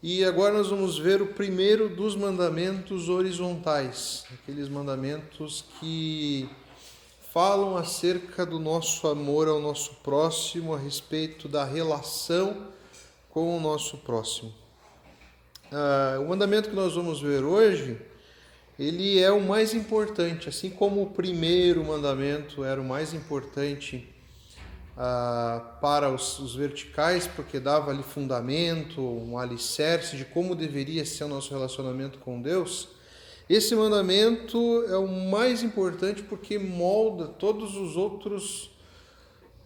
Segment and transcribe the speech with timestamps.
[0.00, 6.48] E agora nós vamos ver o primeiro dos mandamentos horizontais, aqueles mandamentos que
[7.32, 12.68] falam acerca do nosso amor ao nosso próximo, a respeito da relação
[13.28, 14.54] com o nosso próximo.
[15.72, 18.00] Ah, o mandamento que nós vamos ver hoje,
[18.78, 24.08] ele é o mais importante, assim como o primeiro mandamento era o mais importante
[25.00, 31.22] ah, para os, os verticais, porque dava ali fundamento, um alicerce de como deveria ser
[31.22, 32.88] o nosso relacionamento com Deus.
[33.48, 34.58] Esse mandamento
[34.88, 38.72] é o mais importante porque molda todos os outros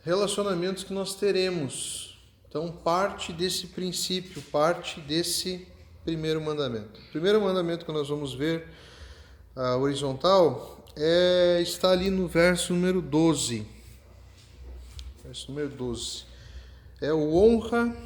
[0.05, 2.21] relacionamentos que nós teremos.
[2.47, 5.67] Então, parte desse princípio, parte desse
[6.05, 7.01] primeiro mandamento.
[7.09, 8.69] O primeiro mandamento que nós vamos ver,
[9.57, 13.67] a horizontal, é, está ali no verso número 12.
[15.33, 16.25] Verso número 12.
[17.01, 17.97] É o honra,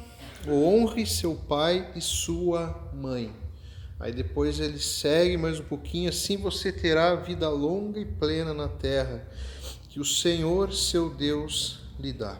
[0.47, 3.35] o honre seu pai e sua mãe.
[3.99, 8.69] Aí depois ele segue mais um pouquinho, assim você terá vida longa e plena na
[8.69, 9.27] terra,
[9.89, 12.37] que o Senhor, seu Deus, lhe dá.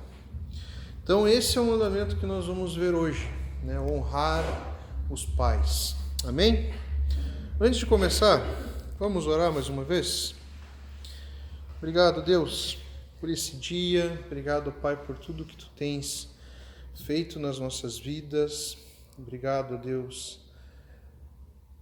[1.04, 3.30] Então esse é o mandamento que nós vamos ver hoje,
[3.66, 3.78] né?
[3.78, 4.46] Honrar
[5.10, 5.98] os pais.
[6.24, 6.74] Amém?
[7.60, 8.42] Antes de começar,
[8.98, 10.34] vamos orar mais uma vez?
[11.78, 12.78] Obrigado, Deus,
[13.20, 14.20] por esse dia.
[14.26, 16.30] Obrigado, Pai, por tudo que tu tens
[16.96, 18.78] feito nas nossas vidas.
[19.18, 20.40] Obrigado, Deus,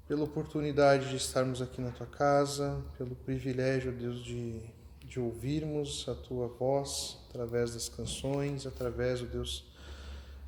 [0.08, 4.61] pela oportunidade de estarmos aqui na tua casa, pelo privilégio, Deus, de,
[5.03, 9.66] de ouvirmos a tua voz através das canções, através, Deus,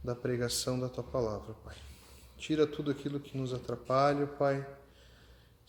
[0.03, 1.75] da pregação da tua palavra, Pai.
[2.37, 4.65] Tira tudo aquilo que nos atrapalha, Pai.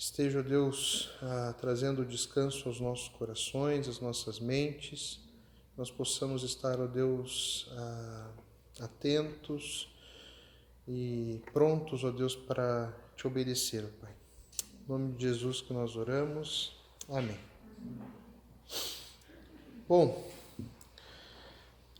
[0.01, 5.19] Esteja, Deus, ah, trazendo descanso aos nossos corações, às nossas mentes.
[5.77, 8.31] Nós possamos estar, ó Deus, ah,
[8.79, 9.93] atentos
[10.87, 14.13] e prontos, ó Deus, para te obedecer, Pai.
[14.85, 16.77] Em nome de Jesus que nós oramos.
[17.09, 17.37] Amém.
[19.89, 20.25] Bom,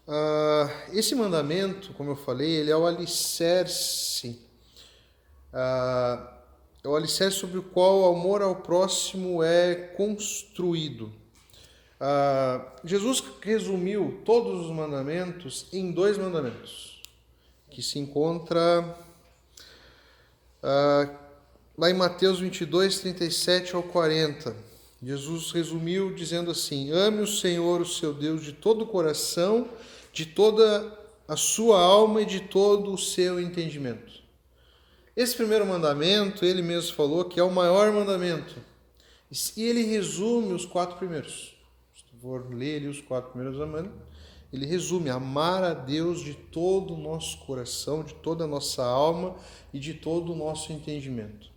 [0.07, 4.41] uh, esse mandamento, como eu falei, ele é o alicerce
[5.53, 6.38] ah,
[6.83, 11.13] é o alicerce sobre o qual o amor ao próximo é construído.
[12.01, 17.03] Ah, Jesus resumiu todos os mandamentos em dois mandamentos,
[17.71, 18.97] que se encontra
[20.63, 21.11] ah,
[21.77, 24.55] lá em Mateus 22, 37 ao 40.
[25.03, 29.69] Jesus resumiu dizendo assim: Ame o Senhor, o seu Deus, de todo o coração,
[30.13, 30.97] de toda
[31.27, 34.28] a sua alma e de todo o seu entendimento.
[35.19, 38.55] Esse primeiro mandamento, ele mesmo falou que é o maior mandamento.
[39.57, 41.57] E ele resume os quatro primeiros.
[41.93, 43.99] Se tu for ler os quatro primeiros mandamentos,
[44.53, 49.35] ele resume amar a Deus de todo o nosso coração, de toda a nossa alma
[49.75, 51.51] e de todo o nosso entendimento.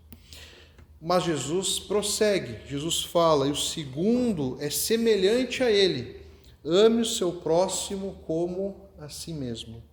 [1.00, 6.20] Mas Jesus prossegue, Jesus fala, e o segundo é semelhante a ele:
[6.66, 9.91] ame o seu próximo como a si mesmo.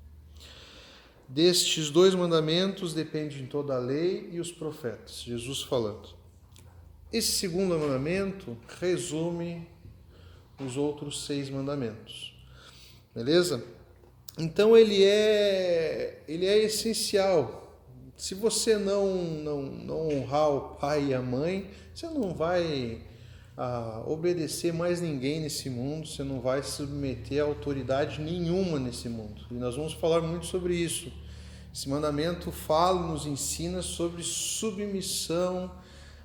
[1.29, 6.09] Destes dois mandamentos dependem toda a lei e os profetas, Jesus falando.
[7.13, 9.69] Esse segundo mandamento resume
[10.59, 12.35] os outros seis mandamentos.
[13.15, 13.63] Beleza?
[14.39, 17.77] Então ele é ele é essencial.
[18.17, 23.03] Se você não não, não honrar o pai e a mãe, você não vai
[23.61, 29.43] ah, obedecer mais ninguém nesse mundo, você não vai submeter a autoridade nenhuma nesse mundo.
[29.51, 31.13] E nós vamos falar muito sobre isso.
[31.75, 35.73] Esse mandamento fala, nos ensina sobre submissão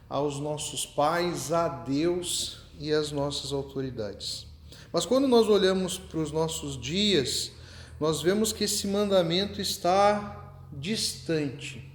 [0.08, 4.46] aos nossos pais, a Deus e às nossas autoridades.
[4.92, 7.52] Mas quando nós olhamos para os nossos dias,
[8.00, 11.93] nós vemos que esse mandamento está distante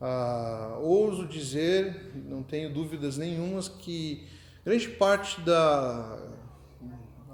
[0.00, 4.26] ah, ouso dizer, não tenho dúvidas nenhumas, que
[4.64, 6.34] grande parte da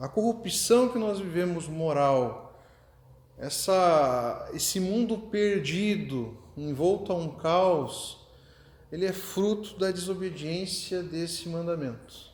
[0.01, 2.59] a corrupção que nós vivemos moral,
[3.37, 8.19] essa, esse mundo perdido, envolto a um caos,
[8.91, 12.31] ele é fruto da desobediência desse mandamento.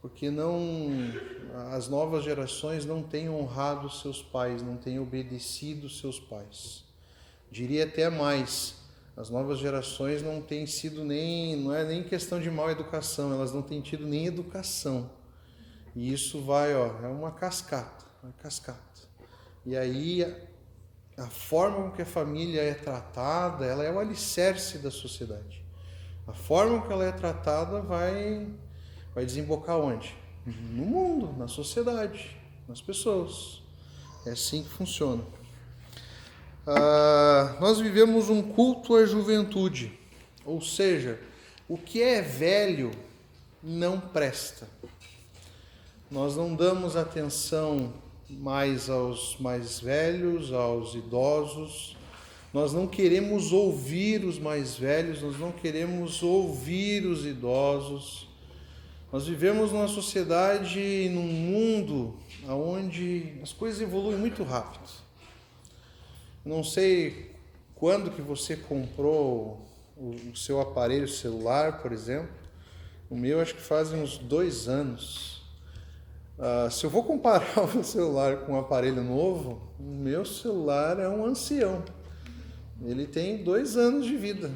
[0.00, 0.90] Porque não
[1.74, 6.84] as novas gerações não têm honrado seus pais, não têm obedecido seus pais.
[7.50, 8.76] Diria até mais,
[9.18, 13.52] as novas gerações não têm sido nem, não é nem questão de mal educação, elas
[13.52, 15.10] não têm tido nem educação.
[15.96, 18.78] E isso vai, ó, é uma cascata, uma cascata.
[19.66, 20.22] E aí
[21.16, 25.64] a, forma com que a família é tratada, ela é o alicerce da sociedade.
[26.24, 28.46] A forma que ela é tratada vai
[29.12, 30.14] vai desembocar onde?
[30.46, 32.36] No mundo, na sociedade,
[32.68, 33.64] nas pessoas.
[34.24, 35.24] É assim que funciona.
[36.70, 39.90] Ah, nós vivemos um culto à juventude,
[40.44, 41.18] ou seja,
[41.66, 42.90] o que é velho
[43.62, 44.68] não presta.
[46.10, 47.94] Nós não damos atenção
[48.28, 51.96] mais aos mais velhos, aos idosos.
[52.52, 58.28] Nós não queremos ouvir os mais velhos, nós não queremos ouvir os idosos.
[59.10, 62.14] Nós vivemos numa sociedade, num mundo
[62.46, 65.07] onde as coisas evoluem muito rápido.
[66.44, 67.34] Não sei
[67.74, 72.30] quando que você comprou o seu aparelho celular, por exemplo.
[73.10, 75.42] O meu acho que faz uns dois anos.
[76.38, 81.08] Uh, se eu vou comparar o celular com um aparelho novo, o meu celular é
[81.08, 81.84] um ancião.
[82.80, 84.50] Ele tem dois anos de vida.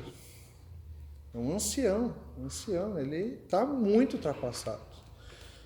[1.34, 2.98] É um ancião, um ancião.
[2.98, 4.80] Ele está muito ultrapassado.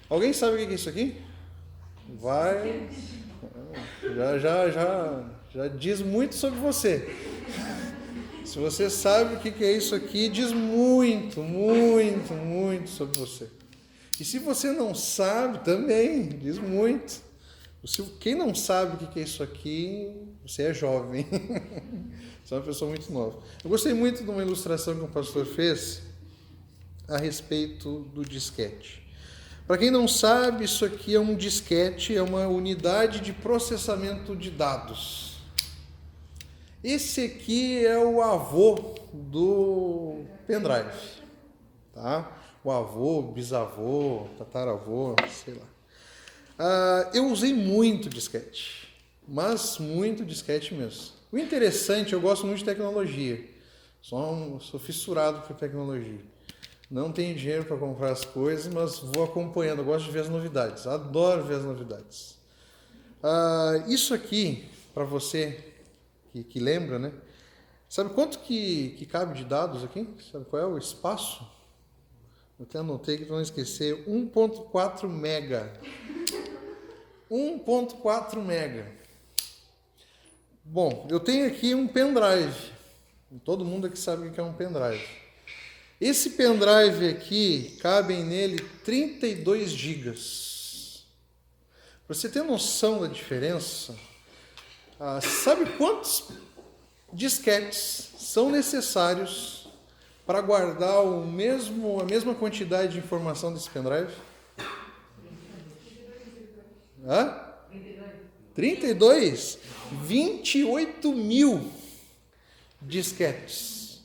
[0.09, 1.21] Alguém sabe o que é isso aqui?
[2.09, 2.89] Vai.
[4.15, 7.09] Já, já, já já diz muito sobre você.
[8.45, 13.49] Se você sabe o que é isso aqui, diz muito, muito, muito sobre você.
[14.21, 17.23] E se você não sabe, também diz muito.
[18.21, 20.13] Quem não sabe o que é isso aqui,
[20.47, 21.27] você é jovem.
[22.45, 23.39] você é uma pessoa muito nova.
[23.65, 26.03] Eu gostei muito de uma ilustração que o pastor fez
[27.09, 29.03] a respeito do disquete.
[29.67, 34.51] Para quem não sabe, isso aqui é um disquete, é uma unidade de processamento de
[34.51, 35.36] dados.
[36.85, 40.93] Esse aqui é o avô do pendrive,
[41.93, 42.31] tá?
[42.63, 45.67] O avô, bisavô, tataravô, sei lá.
[46.59, 48.89] Ah, eu usei muito disquete,
[49.27, 51.15] mas muito disquete mesmo.
[51.33, 53.43] O interessante, eu gosto muito de tecnologia.
[54.01, 56.21] Sou, sou fissurado por tecnologia.
[56.91, 59.81] Não tenho dinheiro para comprar as coisas, mas vou acompanhando.
[59.81, 60.87] Eu gosto de ver as novidades.
[60.87, 62.37] Adoro ver as novidades.
[63.23, 65.66] Ah, isso aqui, para você
[66.37, 67.13] que, que lembra, né?
[67.89, 70.07] Sabe quanto que, que cabe de dados aqui?
[70.31, 71.47] Sabe qual é o espaço?
[72.59, 75.73] Eu até anotei que não esquecer, 1.4 mega.
[77.31, 78.91] 1.4 mega.
[80.65, 82.73] Bom, eu tenho aqui um pendrive.
[83.45, 85.07] Todo mundo aqui sabe o que é um pendrive.
[86.01, 91.07] Esse pendrive aqui, cabem nele 32 gigas.
[92.07, 93.97] Para você ter noção da diferença,
[94.99, 96.31] ah, sabe quantos
[97.13, 99.69] disquetes são necessários
[100.27, 104.13] para guardar o mesmo, a mesma quantidade de informação desse pendrive?
[107.07, 107.43] Hã?
[108.55, 109.59] 32?
[110.03, 111.71] 28 mil
[112.81, 114.03] disquetes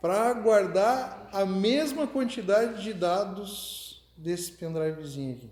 [0.00, 5.50] para guardar a mesma quantidade de dados desse pendrivezinho aqui.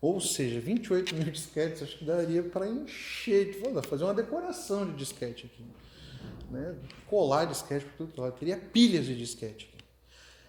[0.00, 5.46] Ou seja, 28 mil disquetes, acho que daria para encher, fazer uma decoração de disquete
[5.46, 5.64] aqui.
[6.50, 6.74] Né?
[7.06, 8.38] Colar disquete por tudo lado.
[8.38, 9.70] Teria pilhas de disquete.
[9.72, 9.84] Aqui.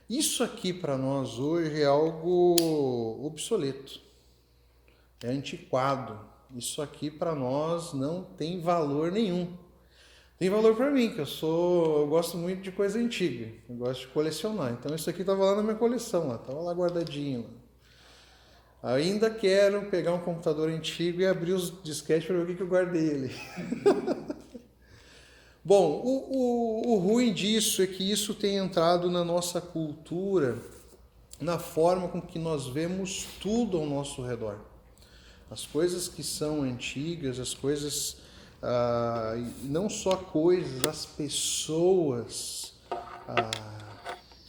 [0.09, 3.99] Isso aqui para nós hoje é algo obsoleto.
[5.21, 6.19] É antiquado.
[6.55, 9.55] Isso aqui para nós não tem valor nenhum.
[10.37, 13.51] Tem valor para mim, que eu sou, eu gosto muito de coisa antiga.
[13.69, 14.71] Eu gosto de colecionar.
[14.71, 17.41] Então isso aqui estava lá na minha coleção, lá, tava lá guardadinho.
[17.41, 17.60] Lá.
[18.83, 22.63] Ainda quero pegar um computador antigo e abrir os disquetes para ver o que, que
[22.63, 23.35] eu guardei ali.
[25.63, 30.57] Bom, o, o, o ruim disso é que isso tem entrado na nossa cultura,
[31.39, 34.57] na forma com que nós vemos tudo ao nosso redor.
[35.51, 38.17] As coisas que são antigas, as coisas,
[38.63, 42.73] ah, não só coisas, as pessoas
[43.27, 43.51] ah,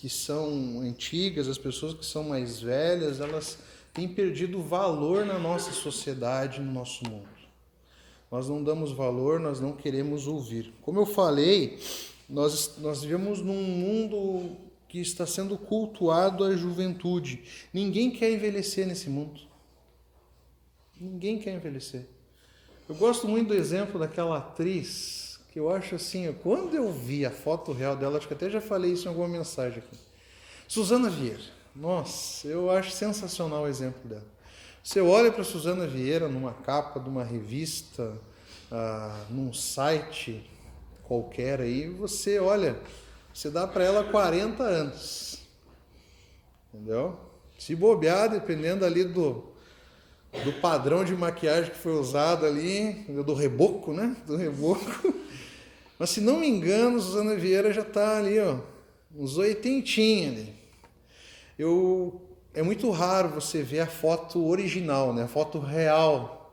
[0.01, 3.59] que são antigas, as pessoas que são mais velhas, elas
[3.93, 7.29] tem perdido valor na nossa sociedade, no nosso mundo.
[8.31, 10.73] Nós não damos valor, nós não queremos ouvir.
[10.81, 11.79] Como eu falei,
[12.29, 14.57] nós, nós vivemos num mundo
[14.89, 17.43] que está sendo cultuado a juventude.
[17.73, 19.41] Ninguém quer envelhecer nesse mundo.
[20.99, 22.07] Ninguém quer envelhecer.
[22.89, 27.31] Eu gosto muito do exemplo daquela atriz que eu acho assim, quando eu vi a
[27.31, 29.99] foto real dela, acho que até já falei isso em alguma mensagem aqui.
[30.67, 31.43] Suzana Vieira.
[31.75, 34.27] Nossa, eu acho sensacional o exemplo dela.
[34.85, 38.13] Você olha para Suzana Vieira numa capa de uma revista,
[38.71, 40.49] ah, num site
[41.03, 42.79] qualquer aí, você olha,
[43.33, 45.39] você dá para ela 40 anos.
[46.75, 47.19] Entendeu?
[47.59, 49.45] Se bobear, dependendo ali do,
[50.45, 52.93] do padrão de maquiagem que foi usado ali,
[53.25, 54.15] do reboco, né?
[54.27, 55.15] Do reboco.
[55.99, 58.59] Mas se não me engano, Suzana Vieira já está ali, ó,
[59.15, 60.62] uns oitentinhos ali
[61.59, 62.21] eu
[62.55, 65.23] é muito raro você ver a foto original, né?
[65.23, 66.53] a foto real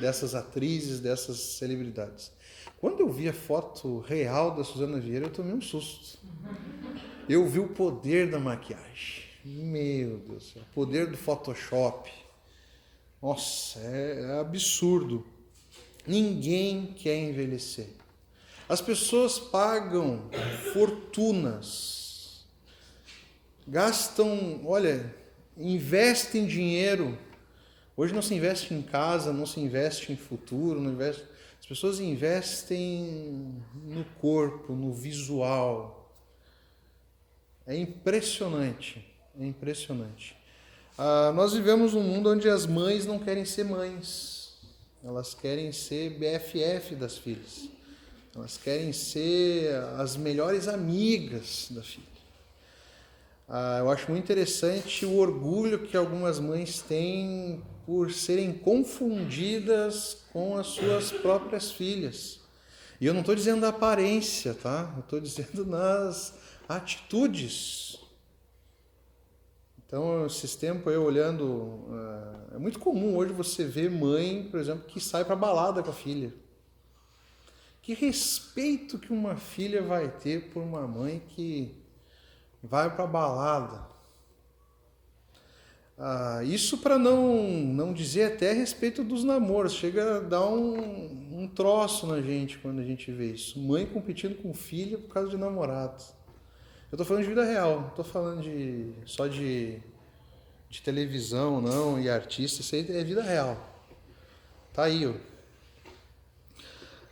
[0.00, 2.32] dessas atrizes, dessas celebridades.
[2.80, 6.18] Quando eu vi a foto real da Suzana Vieira, eu tomei um susto.
[7.28, 9.24] Eu vi o poder da maquiagem.
[9.44, 12.10] Meu Deus, o poder do Photoshop.
[13.22, 15.24] Nossa, é, é absurdo.
[16.06, 17.88] Ninguém quer envelhecer.
[18.68, 20.28] As pessoas pagam
[20.72, 22.05] fortunas,
[23.66, 25.14] gastam, olha,
[25.56, 27.18] investem dinheiro.
[27.96, 31.24] Hoje não se investe em casa, não se investe em futuro, não investe.
[31.58, 33.54] As pessoas investem
[33.84, 36.14] no corpo, no visual.
[37.66, 39.04] É impressionante,
[39.38, 40.36] é impressionante.
[40.98, 44.54] Ah, nós vivemos um mundo onde as mães não querem ser mães,
[45.04, 47.68] elas querem ser BFF das filhas,
[48.34, 52.15] elas querem ser as melhores amigas da filha.
[53.48, 60.56] Ah, eu acho muito interessante o orgulho que algumas mães têm por serem confundidas com
[60.56, 62.40] as suas próprias filhas.
[63.00, 64.92] E eu não estou dizendo da aparência, tá?
[64.96, 66.34] Eu estou dizendo nas
[66.68, 68.00] atitudes.
[69.86, 71.84] Então, esses tempos eu olhando,
[72.52, 75.94] é muito comum hoje você ver mãe, por exemplo, que sai para balada com a
[75.94, 76.34] filha.
[77.80, 81.85] Que respeito que uma filha vai ter por uma mãe que
[82.66, 83.86] vai para balada?
[85.98, 89.72] Ah, isso para não, não dizer até a respeito dos namoros.
[89.72, 93.58] Chega a dar um, um troço na gente quando a gente vê isso.
[93.58, 96.14] Mãe competindo com filha por causa de namorados.
[96.92, 99.82] Eu estou falando de vida real, não estou falando de, só de,
[100.68, 103.58] de televisão, não, e artista, isso aí é vida real.
[104.72, 105.14] Tá aí, ó.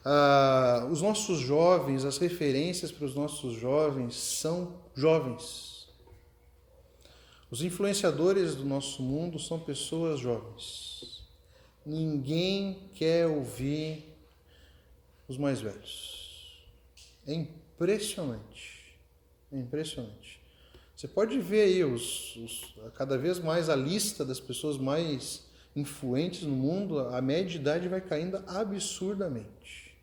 [0.05, 5.89] Ah, os nossos jovens, as referências para os nossos jovens são jovens.
[7.51, 11.23] Os influenciadores do nosso mundo são pessoas jovens.
[11.85, 14.05] Ninguém quer ouvir
[15.29, 16.65] os mais velhos.
[17.27, 18.99] É impressionante.
[19.53, 20.41] É impressionante.
[20.97, 26.43] Você pode ver aí os, os, cada vez mais a lista das pessoas mais influentes
[26.43, 29.97] no mundo, a média de idade vai caindo absurdamente.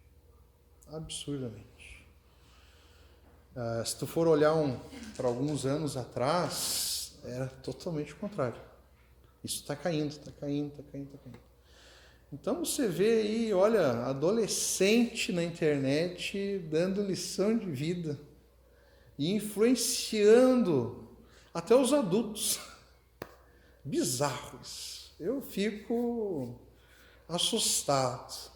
[0.88, 1.71] Absurdamente.
[3.55, 4.79] Ah, se tu for olhar um,
[5.17, 8.60] para alguns anos atrás, era totalmente o contrário.
[9.43, 11.39] Isso está caindo, está caindo, está caindo, está caindo.
[12.31, 18.17] Então você vê aí, olha, adolescente na internet dando lição de vida
[19.20, 21.10] e influenciando
[21.53, 22.58] até os adultos.
[23.84, 25.12] Bizarros.
[25.20, 26.55] Eu fico
[27.27, 28.51] assustado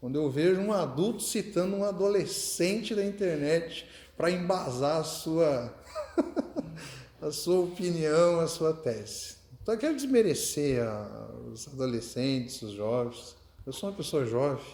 [0.00, 3.86] quando eu vejo um adulto citando um adolescente da internet
[4.16, 5.74] para embasar a sua
[7.20, 9.36] a sua opinião, a sua tese.
[9.62, 13.36] Então eu quero desmerecer a, os adolescentes, os jovens.
[13.66, 14.64] Eu sou uma pessoa jovem,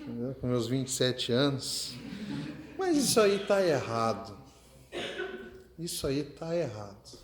[0.00, 0.34] entendeu?
[0.40, 1.94] com meus 27 anos.
[2.78, 4.36] Mas isso aí está errado.
[5.78, 7.18] Isso aí está errado.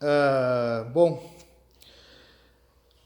[0.00, 1.35] Ah, bom,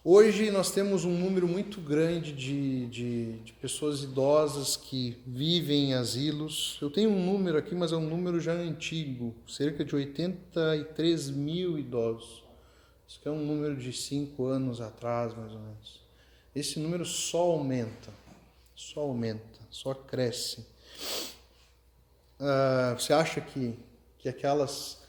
[0.04, 5.94] hoje nós temos um número muito grande de, de, de, pessoas idosas que vivem em
[5.94, 6.78] asilos.
[6.80, 11.78] Eu tenho um número aqui, mas é um número já antigo cerca de 83 mil
[11.78, 12.42] idosos.
[13.08, 16.00] Isso é um número de cinco anos atrás, mais ou menos.
[16.54, 18.12] Esse número só aumenta,
[18.74, 20.66] só aumenta só cresce.
[22.38, 23.78] Ah, você acha que,
[24.18, 25.00] que aquelas,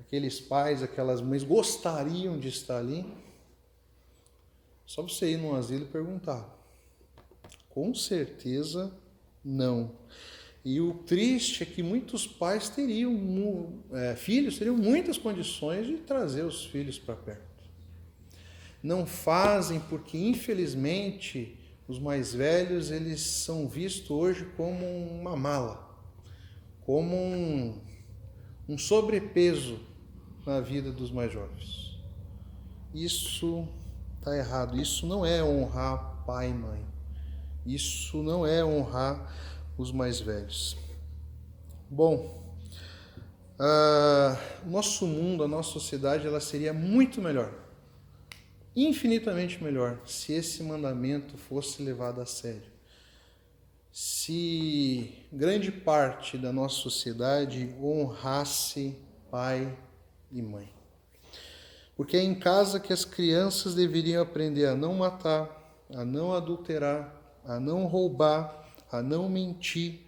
[0.00, 3.04] aqueles pais, aquelas mães gostariam de estar ali?
[4.86, 6.48] Só você ir num asilo e perguntar.
[7.68, 8.92] Com certeza
[9.44, 9.92] não.
[10.64, 16.44] E o triste é que muitos pais teriam, é, filhos teriam muitas condições de trazer
[16.44, 17.64] os filhos para perto.
[18.82, 21.56] Não fazem porque, infelizmente,
[21.88, 25.96] os mais velhos, eles são vistos hoje como uma mala,
[26.80, 27.80] como um,
[28.68, 29.78] um sobrepeso
[30.44, 31.96] na vida dos mais jovens.
[32.92, 33.68] Isso
[34.26, 34.76] está errado.
[34.80, 36.84] Isso não é honrar pai e mãe.
[37.64, 39.32] Isso não é honrar
[39.78, 40.76] os mais velhos.
[41.88, 42.42] Bom,
[43.60, 47.52] uh, nosso mundo, a nossa sociedade, ela seria muito melhor
[48.76, 52.70] infinitamente melhor se esse mandamento fosse levado a sério.
[53.90, 58.94] Se grande parte da nossa sociedade honrasse
[59.30, 59.74] pai
[60.30, 60.75] e mãe.
[61.96, 67.14] Porque é em casa que as crianças deveriam aprender a não matar, a não adulterar,
[67.44, 70.00] a não roubar, a não mentir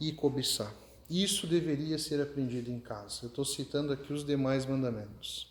[0.00, 0.72] e cobiçar.
[1.08, 3.20] Isso deveria ser aprendido em casa.
[3.24, 5.48] Eu estou citando aqui os demais mandamentos.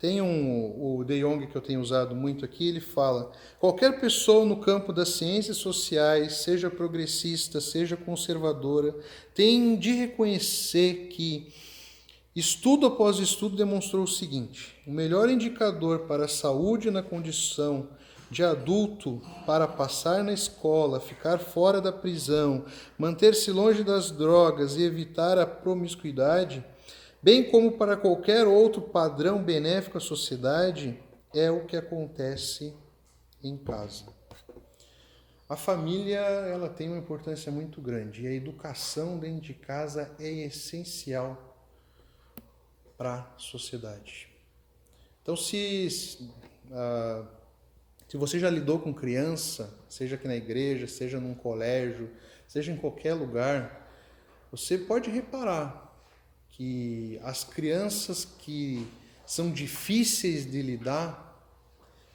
[0.00, 4.46] Tem um, o De Jong que eu tenho usado muito aqui, ele fala: qualquer pessoa
[4.46, 8.98] no campo das ciências sociais, seja progressista, seja conservadora,
[9.34, 11.52] tem de reconhecer que
[12.34, 17.88] estudo após estudo demonstrou o seguinte: o melhor indicador para a saúde na condição
[18.30, 22.64] de adulto para passar na escola, ficar fora da prisão,
[22.96, 26.64] manter-se longe das drogas e evitar a promiscuidade
[27.22, 30.98] bem como para qualquer outro padrão benéfico à sociedade,
[31.34, 32.74] é o que acontece
[33.42, 34.06] em casa.
[35.48, 40.28] A família ela tem uma importância muito grande e a educação dentro de casa é
[40.46, 41.49] essencial
[43.00, 44.28] para a sociedade.
[45.22, 46.28] Então, se,
[46.66, 47.26] uh,
[48.06, 52.10] se você já lidou com criança, seja aqui na igreja, seja num colégio,
[52.46, 53.90] seja em qualquer lugar,
[54.52, 55.96] você pode reparar
[56.50, 58.86] que as crianças que
[59.24, 61.42] são difíceis de lidar,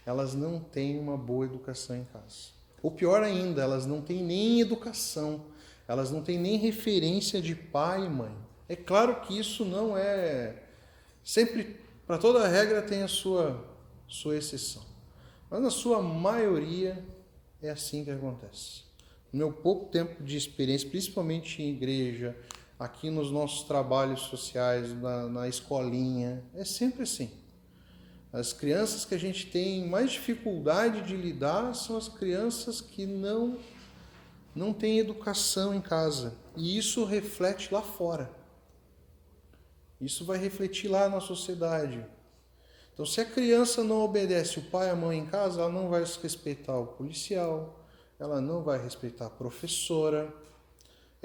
[0.05, 2.53] elas não têm uma boa educação em casa.
[2.83, 5.45] Ou pior ainda, elas não têm nem educação,
[5.87, 8.37] elas não têm nem referência de pai e mãe.
[8.69, 10.61] É claro que isso não é
[11.25, 11.75] sempre
[12.07, 13.75] para toda regra tem a sua
[14.07, 14.83] sua exceção.
[15.49, 17.03] Mas na sua maioria
[17.61, 18.83] é assim que acontece.
[19.31, 22.35] No meu pouco tempo de experiência, principalmente em igreja,
[22.79, 26.43] aqui nos nossos trabalhos sociais, na, na escolinha.
[26.53, 27.29] É sempre assim.
[28.31, 33.57] As crianças que a gente tem mais dificuldade de lidar são as crianças que não
[34.53, 36.33] não têm educação em casa.
[36.55, 38.31] E isso reflete lá fora.
[39.99, 42.05] Isso vai refletir lá na sociedade.
[42.93, 45.89] Então, se a criança não obedece o pai e a mãe em casa, ela não
[45.89, 47.83] vai respeitar o policial,
[48.19, 50.33] ela não vai respeitar a professora,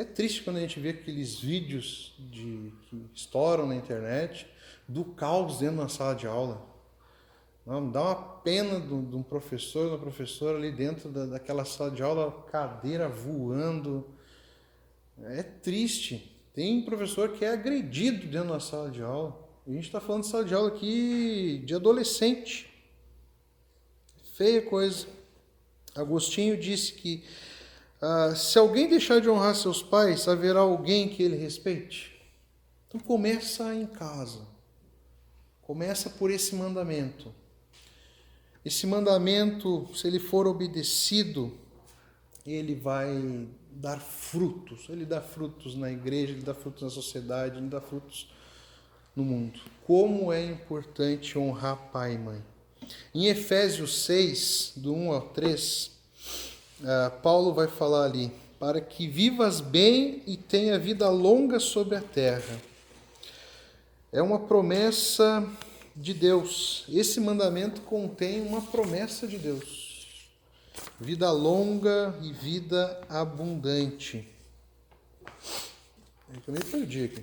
[0.00, 4.47] é triste quando a gente vê aqueles vídeos de, que estouram na internet
[4.89, 6.67] do caos dentro da sala de aula.
[7.67, 12.03] Não, dá uma pena de um professor, uma professora ali dentro da, daquela sala de
[12.03, 14.09] aula, cadeira voando.
[15.23, 16.30] É triste.
[16.54, 19.38] Tem professor que é agredido dentro da sala de aula.
[19.66, 22.68] A gente está falando de sala de aula aqui de adolescente.
[24.35, 25.07] Feia coisa.
[25.94, 27.22] Agostinho disse que
[28.01, 32.18] ah, se alguém deixar de honrar seus pais, haverá alguém que ele respeite?
[32.88, 34.40] Então começa em casa.
[35.62, 37.33] Começa por esse mandamento.
[38.64, 41.53] Esse mandamento, se ele for obedecido,
[42.44, 44.88] ele vai dar frutos.
[44.88, 48.30] Ele dá frutos na igreja, ele dá frutos na sociedade, ele dá frutos
[49.14, 49.61] no mundo.
[49.87, 52.42] Como é importante honrar pai e mãe.
[53.14, 55.90] Em Efésios 6, do 1 ao 3,
[56.80, 62.00] uh, Paulo vai falar ali, para que vivas bem e tenha vida longa sobre a
[62.00, 62.61] terra.
[64.12, 65.48] É uma promessa
[65.94, 66.85] de Deus.
[66.88, 69.80] Esse mandamento contém uma promessa de Deus.
[71.00, 74.28] Vida longa e vida abundante.
[76.46, 77.22] Eu me perdi aqui.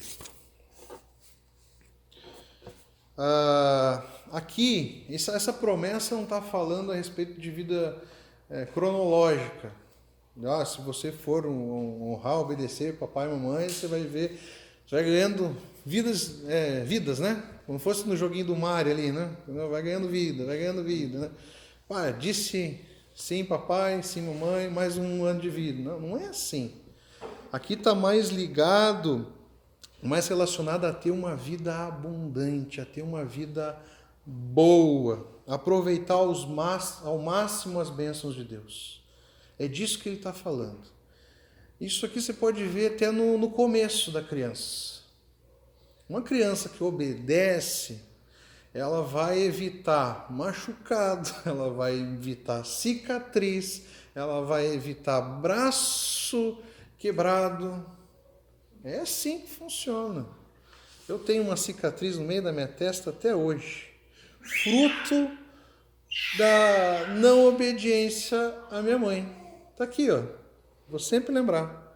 [3.18, 7.98] Ah, aqui, essa, essa promessa não está falando a respeito de vida
[8.50, 9.72] é, cronológica.
[10.46, 14.40] Ah, se você for honrar, obedecer papai e mamãe, você vai ver,
[14.86, 17.42] você vai ganhando vidas, é, vidas, né?
[17.66, 19.36] Como fosse no joguinho do Mario ali, né?
[19.48, 21.32] Vai ganhando vida, vai ganhando vida, né?
[21.90, 22.80] Ah, disse
[23.18, 25.82] sim papai, sim mamãe, mais um ano de vida.
[25.82, 26.72] Não, não é assim.
[27.52, 29.34] Aqui está mais ligado,
[30.04, 33.76] mais relacionado a ter uma vida abundante, a ter uma vida
[34.24, 39.04] boa, aproveitar ao máximo as bênçãos de Deus.
[39.58, 40.86] É disso que ele está falando.
[41.82, 45.02] Isso aqui você pode ver até no, no começo da criança.
[46.08, 48.00] Uma criança que obedece,
[48.74, 56.58] ela vai evitar machucado, ela vai evitar cicatriz, ela vai evitar braço
[56.98, 57.86] quebrado.
[58.84, 60.26] É assim que funciona.
[61.08, 63.88] Eu tenho uma cicatriz no meio da minha testa até hoje
[64.48, 65.38] fruto
[66.38, 69.30] da não obediência à minha mãe.
[69.76, 70.24] Tá aqui, ó.
[70.88, 71.96] Vou sempre lembrar.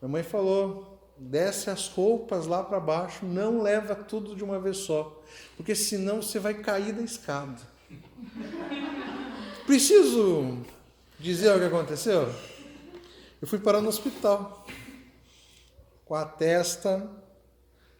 [0.00, 0.89] Minha mãe falou:
[1.20, 5.22] desce as roupas lá para baixo, não leva tudo de uma vez só,
[5.54, 7.60] porque senão você vai cair da escada.
[9.66, 10.58] Preciso
[11.18, 12.32] dizer o que aconteceu?
[13.40, 14.66] Eu fui parar no hospital
[16.06, 17.08] com a testa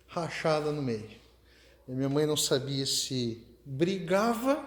[0.06, 1.10] rachada no meio.
[1.86, 4.64] E minha mãe não sabia se brigava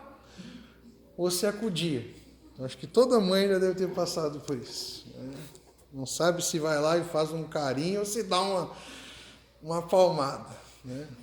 [1.18, 2.06] ou se acudia.
[2.60, 5.08] Acho que toda mãe já deve ter passado por isso.
[5.16, 5.34] Né?
[5.94, 8.72] Não sabe se vai lá e faz um carinho ou se dá uma,
[9.62, 10.50] uma palmada.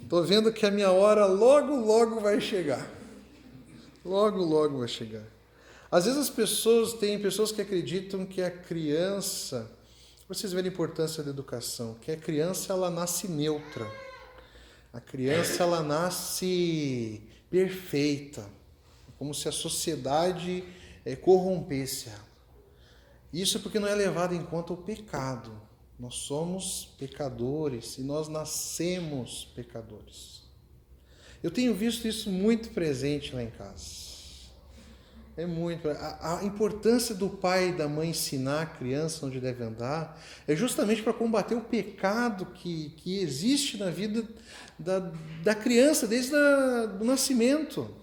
[0.01, 0.27] Estou né?
[0.29, 2.89] vendo que a minha hora logo, logo vai chegar.
[4.05, 5.25] Logo, logo vai chegar.
[5.91, 9.69] Às vezes as pessoas, tem pessoas que acreditam que a criança,
[10.29, 13.91] vocês verem a importância da educação, que a criança ela nasce neutra.
[14.93, 18.49] A criança ela nasce perfeita,
[19.19, 20.63] como se a sociedade
[21.05, 22.30] é, corrompesse ela.
[23.33, 25.53] Isso é porque não é levado em conta o pecado.
[25.99, 30.43] Nós somos pecadores e nós nascemos pecadores.
[31.43, 34.11] Eu tenho visto isso muito presente lá em casa.
[35.37, 35.89] É muito.
[35.89, 40.57] A, a, importância do pai e da mãe ensinar a criança onde deve andar é
[40.57, 44.23] justamente para combater o pecado que, que existe na vida
[44.79, 45.13] da,
[45.43, 48.00] da criança desde o nascimento.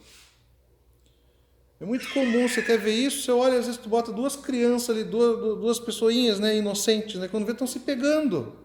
[1.80, 4.90] É muito comum, você quer ver isso, você olha, às vezes tu bota duas crianças
[4.90, 8.56] ali, duas, duas pessoinhas né, inocentes, né, quando vê estão se pegando.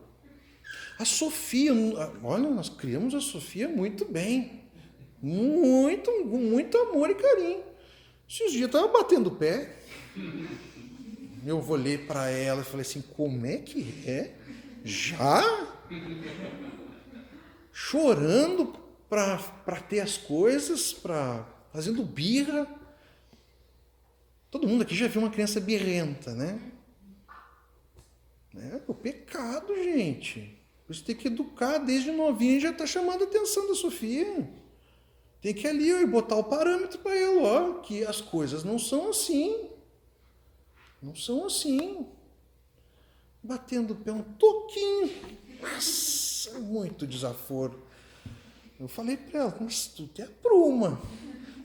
[0.98, 1.72] A Sofia,
[2.22, 4.62] olha, nós criamos a Sofia muito bem.
[5.20, 7.62] Muito, muito amor e carinho.
[8.28, 9.76] Esses dias estava batendo o pé.
[11.44, 14.32] Eu olhei para ela e falei assim: como é que é?
[14.84, 15.68] Já?
[17.72, 18.74] Chorando
[19.08, 22.66] para ter as coisas, para fazendo birra.
[24.52, 26.60] Todo mundo aqui já viu uma criança birrenta, né?
[28.54, 30.58] É o pecado, gente.
[30.86, 34.46] Você tem que educar desde novinho já está chamando a atenção da Sofia.
[35.40, 39.08] Tem que ali ó, botar o parâmetro para ela, ó, que as coisas não são
[39.08, 39.70] assim.
[41.00, 42.06] Não são assim.
[43.42, 45.12] Batendo o pé um toquinho.
[45.62, 47.82] Nossa, muito desaforo.
[48.78, 51.00] Eu falei para ela, mas tu é pruma.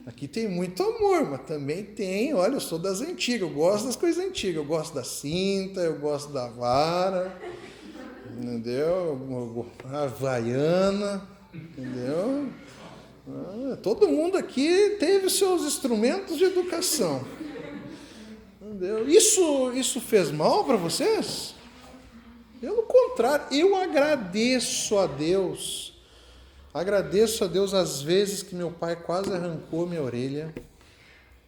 [0.08, 3.94] Aqui tem muito amor, mas também tem, olha, eu sou das antigas, eu gosto das
[3.94, 7.38] coisas antigas, eu gosto da cinta, eu gosto da vara,
[8.26, 9.68] entendeu?
[9.84, 12.48] A vaiana, entendeu?
[13.28, 17.22] Ah, todo mundo aqui teve seus instrumentos de educação.
[18.62, 19.06] Entendeu?
[19.06, 21.54] Isso, isso fez mal para vocês?
[22.62, 25.87] Pelo contrário, eu agradeço a Deus
[26.72, 30.54] Agradeço a Deus as vezes que meu pai quase arrancou minha orelha.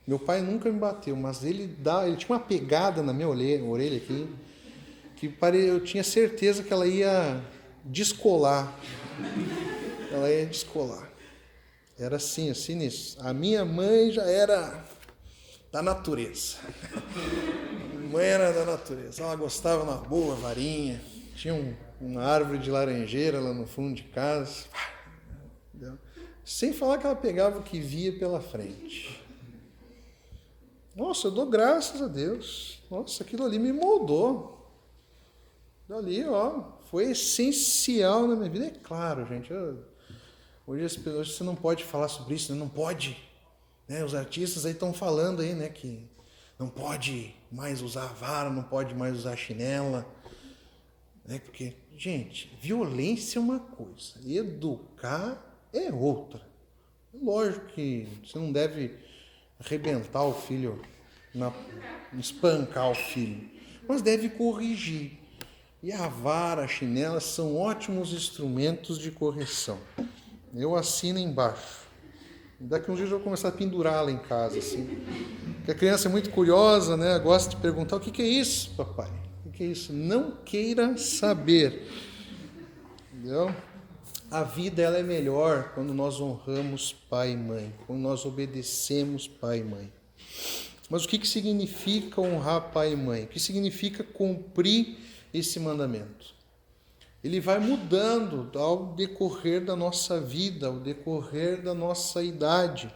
[0.06, 3.98] Meu pai nunca me bateu, mas ele dá, ele tinha uma pegada na minha orelha
[3.98, 4.28] aqui,
[5.16, 5.33] que
[5.68, 7.40] eu tinha certeza que ela ia
[7.85, 8.76] descolar.
[10.11, 11.09] Ela ia descolar.
[11.98, 13.18] Era assim, assim nisso.
[13.20, 14.85] A minha mãe já era
[15.70, 16.56] da natureza.
[18.11, 19.22] Mãe era da natureza.
[19.22, 21.00] Ela gostava uma boa varinha.
[21.37, 24.64] Tinha um, uma árvore de laranjeira lá no fundo de casa.
[26.44, 29.20] Sem falar que ela pegava o que via pela frente.
[30.94, 32.83] Nossa, eu dou graças a Deus.
[32.90, 34.59] Nossa, aquilo ali me moldou.
[35.88, 38.66] Ali, ó, foi essencial na minha vida.
[38.66, 39.50] É claro, gente.
[39.50, 39.83] Eu,
[40.66, 42.59] hoje, hoje você não pode falar sobre isso, né?
[42.59, 43.16] não pode.
[43.88, 44.05] Né?
[44.05, 46.09] Os artistas aí estão falando aí, né, que
[46.59, 50.07] não pode mais usar vara, não pode mais usar chinela.
[51.24, 51.40] Né?
[51.40, 56.40] Porque, gente, violência é uma coisa, educar é outra.
[57.12, 58.94] Lógico que você não deve
[59.59, 60.80] arrebentar o filho,
[61.35, 61.52] na,
[62.18, 63.48] espancar o filho,
[63.88, 65.18] mas deve corrigir.
[65.83, 69.78] E a vara, a chinela são ótimos instrumentos de correção.
[70.54, 71.88] Eu assino embaixo.
[72.59, 75.02] Daqui uns dias eu vou começar a pendurá-la em casa, assim.
[75.56, 77.18] Porque a criança é muito curiosa, né?
[77.18, 79.11] Gosta de perguntar: o que, que é isso, papai?
[79.46, 79.92] O que é isso?
[79.94, 81.88] Não queira saber.
[83.14, 83.54] Entendeu?
[84.31, 89.59] A vida ela é melhor quando nós honramos pai e mãe, quando nós obedecemos pai
[89.59, 89.93] e mãe.
[90.88, 93.25] Mas o que, que significa honrar pai e mãe?
[93.25, 94.99] O que significa cumprir
[95.35, 96.33] esse mandamento?
[97.25, 102.88] Ele vai mudando ao decorrer da nossa vida, ao decorrer da nossa idade.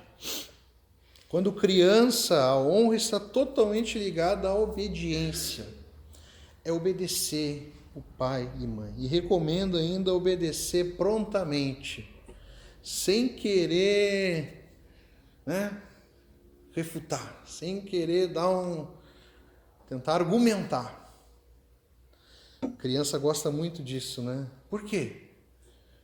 [1.28, 5.66] Quando criança, a honra está totalmente ligada à obediência.
[6.64, 8.92] É obedecer, o pai e mãe.
[8.98, 12.12] E recomendo ainda obedecer prontamente,
[12.82, 14.68] sem querer
[15.46, 15.80] né,
[16.72, 18.88] refutar, sem querer dar um.
[19.88, 21.02] tentar argumentar.
[22.60, 24.46] A criança gosta muito disso, né?
[24.68, 25.28] Por quê?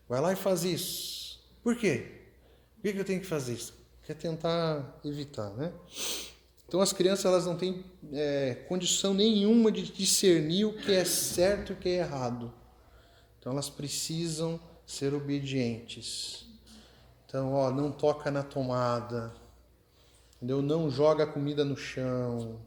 [0.09, 1.41] Vai lá e faz isso.
[1.63, 2.21] Por quê?
[2.77, 3.75] Por que eu tenho que fazer isso?
[4.03, 5.73] Quer tentar evitar, né?
[6.71, 11.71] Então as crianças elas não têm é, condição nenhuma de discernir o que é certo
[11.71, 12.55] e o que é errado.
[13.37, 16.47] Então elas precisam ser obedientes.
[17.27, 19.35] Então, ó, não toca na tomada,
[20.37, 20.63] entendeu?
[20.63, 22.61] Não joga comida no chão,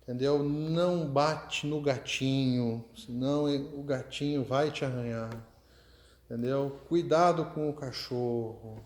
[0.00, 0.44] entendeu?
[0.44, 5.44] Não bate no gatinho, senão o gatinho vai te arranhar.
[6.24, 6.78] entendeu?
[6.88, 8.80] Cuidado com o cachorro,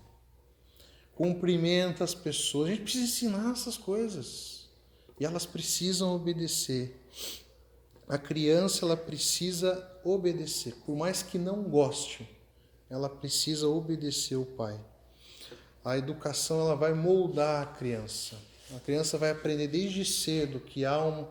[1.15, 2.69] cumprimenta as pessoas.
[2.69, 4.69] A gente precisa ensinar essas coisas
[5.19, 6.99] e elas precisam obedecer.
[8.09, 12.29] A criança ela precisa obedecer, por mais que não goste,
[12.91, 14.79] ela precisa obedecer o pai.
[15.85, 18.37] A educação ela vai moldar a criança.
[18.75, 21.27] A criança vai aprender desde cedo que há, um,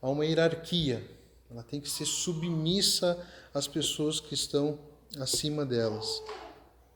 [0.00, 1.04] há uma hierarquia.
[1.50, 3.18] Ela tem que ser submissa
[3.52, 4.78] às pessoas que estão
[5.18, 6.22] acima delas.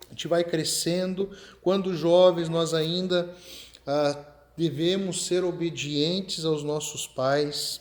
[0.09, 1.31] A gente vai crescendo.
[1.63, 3.35] Quando jovens, nós ainda
[3.87, 4.25] ah,
[4.57, 7.81] devemos ser obedientes aos nossos pais.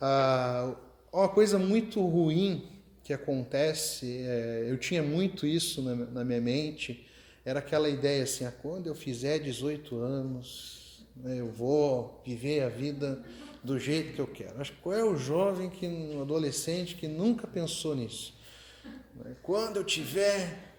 [0.00, 0.74] Ah,
[1.12, 7.06] uma coisa muito ruim que acontece, é, eu tinha muito isso na, na, minha mente,
[7.44, 12.68] era aquela ideia assim: ah, quando eu fizer 18 anos, né, eu vou viver a
[12.70, 13.22] vida
[13.62, 14.60] do jeito que eu quero.
[14.60, 18.34] Acho que qual é o jovem, que, o adolescente que nunca pensou nisso?
[19.14, 20.73] Né, quando eu tiver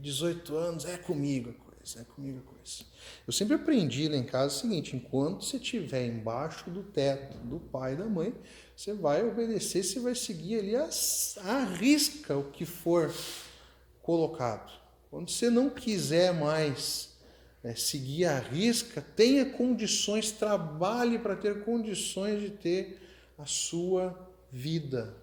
[0.00, 2.84] 18 anos, é comigo a coisa, é comigo a coisa.
[3.26, 7.60] Eu sempre aprendi lá em casa o seguinte: enquanto você estiver embaixo do teto do
[7.60, 8.34] pai e da mãe,
[8.76, 10.88] você vai obedecer, você vai seguir ali a,
[11.44, 13.12] a risca o que for
[14.02, 14.72] colocado.
[15.10, 17.10] Quando você não quiser mais
[17.62, 23.00] é, seguir a risca, tenha condições, trabalhe para ter condições de ter
[23.36, 25.14] a sua vida.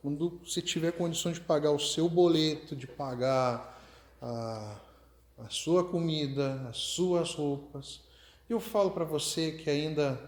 [0.00, 3.80] Quando você tiver condições de pagar o seu boleto, de pagar
[4.22, 4.76] a,
[5.38, 8.00] a sua comida, as suas roupas,
[8.48, 10.18] eu falo para você que ainda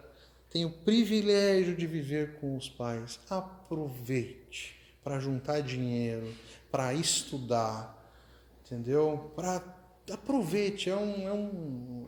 [0.50, 6.35] tem o privilégio de viver com os pais, aproveite para juntar dinheiro,
[6.70, 7.96] para estudar,
[8.64, 9.33] entendeu?
[9.35, 9.62] Para
[10.12, 12.06] aproveite, é um, é um,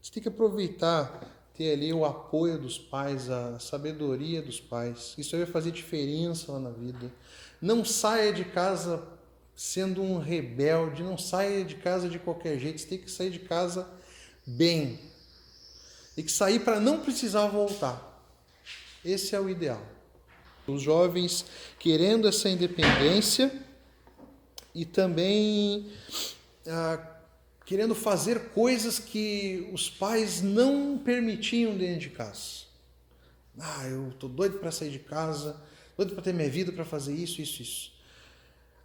[0.00, 5.14] você tem que aproveitar ter ali o apoio dos pais, a sabedoria dos pais.
[5.16, 7.12] Isso vai fazer diferença lá na vida.
[7.60, 9.06] Não saia de casa
[9.54, 13.38] sendo um rebelde, não saia de casa de qualquer jeito, você tem que sair de
[13.38, 13.88] casa
[14.44, 14.98] bem,
[16.16, 18.12] e que sair para não precisar voltar.
[19.04, 19.82] Esse é o ideal.
[20.66, 21.44] Os jovens
[21.78, 23.52] querendo essa independência
[24.74, 25.92] e também
[26.66, 27.13] ah,
[27.64, 32.64] querendo fazer coisas que os pais não permitiam dentro de casa.
[33.58, 35.60] Ah, eu tô doido para sair de casa,
[35.96, 37.94] doido para ter minha vida para fazer isso, isso, isso.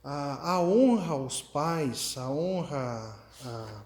[0.04, 3.84] A, a honra aos pais, a honra a,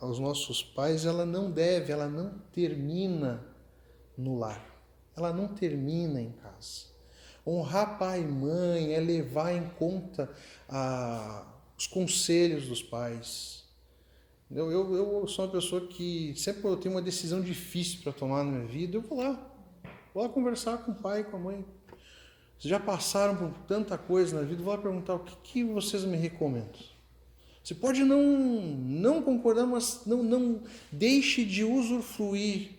[0.00, 3.44] aos nossos pais, ela não deve, ela não termina
[4.16, 4.64] no lar.
[5.16, 6.94] Ela não termina em casa.
[7.46, 10.30] Honrar pai e mãe é levar em conta
[10.68, 13.64] ah, os conselhos dos pais.
[14.50, 18.12] Eu, eu, eu sou uma pessoa que sempre que eu tenho uma decisão difícil para
[18.12, 19.52] tomar na minha vida, eu vou lá.
[20.14, 21.64] Vou lá conversar com o pai e com a mãe.
[22.58, 26.04] Vocês já passaram por tanta coisa na vida, vou lá perguntar o que, que vocês
[26.04, 26.96] me recomendam.
[27.62, 32.70] Você pode não, não concordar, mas não, não deixe de usufruir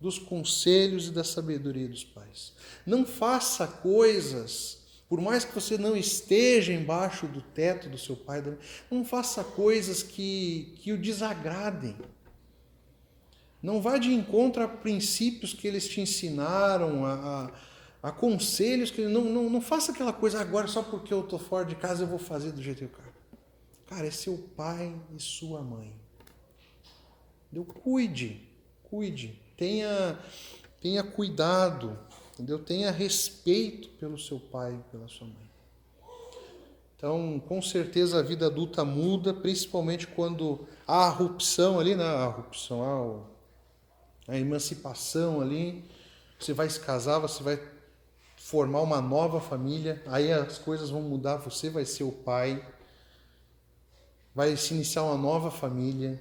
[0.00, 2.52] dos conselhos e da sabedoria dos pais.
[2.86, 8.42] Não faça coisas, por mais que você não esteja embaixo do teto do seu pai,
[8.90, 11.96] não faça coisas que, que o desagradem.
[13.62, 17.50] Não vá de encontro a princípios que eles te ensinaram, a,
[18.02, 21.38] a, a conselhos que não, não, não faça aquela coisa agora só porque eu estou
[21.38, 23.06] fora de casa eu vou fazer do jeito que eu quero.
[23.86, 25.94] Cara, é seu pai e sua mãe.
[27.46, 27.64] Entendeu?
[27.64, 28.42] Cuide,
[28.82, 29.40] cuide.
[29.56, 30.18] Tenha,
[30.80, 31.98] tenha cuidado,
[32.36, 32.58] entendeu?
[32.58, 35.46] Tenha respeito pelo seu pai e pela sua mãe.
[36.94, 42.04] Então, com certeza a vida adulta muda, principalmente quando há a rupção ali, né?
[42.04, 43.26] a rupção,
[44.28, 45.84] a, emancipação ali.
[46.38, 47.60] Você vai se casar, você vai
[48.36, 52.62] formar uma nova família, aí as coisas vão mudar, você vai ser o pai
[54.36, 56.20] vai se iniciar uma nova família.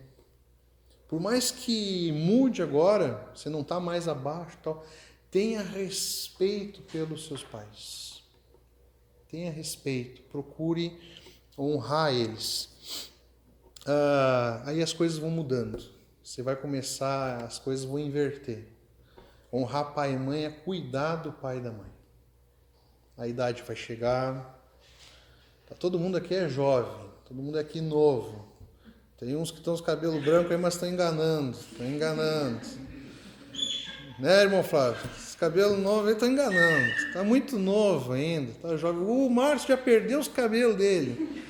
[1.10, 4.86] Por mais que mude agora, você não está mais abaixo, tal,
[5.36, 8.24] tenha respeito pelos seus pais.
[9.30, 10.98] Tenha respeito, procure
[11.60, 13.12] honrar eles.
[13.86, 15.84] Ah, aí as coisas vão mudando.
[16.24, 18.66] Você vai começar, as coisas vão inverter.
[19.52, 21.92] Honrar pai e mãe é cuidar do pai e da mãe.
[23.18, 24.58] A idade vai chegar.
[25.68, 27.10] Tá, todo mundo aqui é jovem.
[27.28, 28.48] Todo mundo é aqui novo.
[29.18, 31.58] Tem uns que estão os cabelos brancos aí, mas estão enganando.
[31.58, 32.62] Estão enganando.
[34.18, 35.25] Né, irmão Flávio?
[35.36, 36.94] Esse cabelo novo aí estão enganando.
[37.08, 38.54] Está muito novo ainda.
[38.62, 39.02] Tá jovem.
[39.02, 41.44] O Márcio já perdeu os cabelos dele.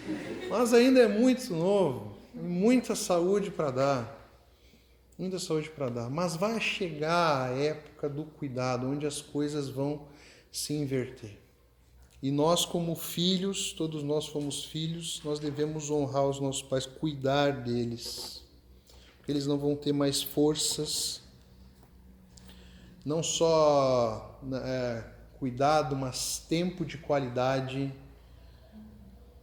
[0.50, 2.18] Mas ainda é muito novo.
[2.34, 4.32] Muita saúde para dar.
[5.20, 6.10] Muita saúde para dar.
[6.10, 10.08] Mas vai chegar a época do cuidado, onde as coisas vão
[10.52, 11.38] se inverter.
[12.24, 17.62] E nós, como filhos, todos nós fomos filhos, nós devemos honrar os nossos pais, cuidar
[17.62, 18.42] deles.
[19.28, 21.22] Eles não vão ter mais forças,
[23.06, 25.04] não só né, é,
[25.38, 27.94] cuidado, mas tempo de qualidade.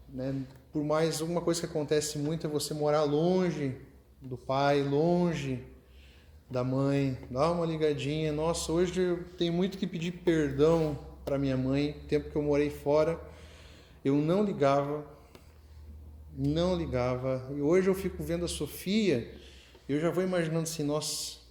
[0.08, 0.42] Né?
[0.72, 3.76] Por mais alguma coisa que acontece muito é você morar longe
[4.20, 5.64] do pai, longe
[6.50, 8.32] da mãe, dá uma ligadinha.
[8.32, 11.96] Nossa, hoje eu tenho muito que pedir perdão para minha mãe.
[12.08, 13.18] Tempo que eu morei fora,
[14.04, 15.06] eu não ligava,
[16.36, 17.48] não ligava.
[17.56, 19.32] E hoje eu fico vendo a Sofia,
[19.88, 21.41] eu já vou imaginando assim, nossa,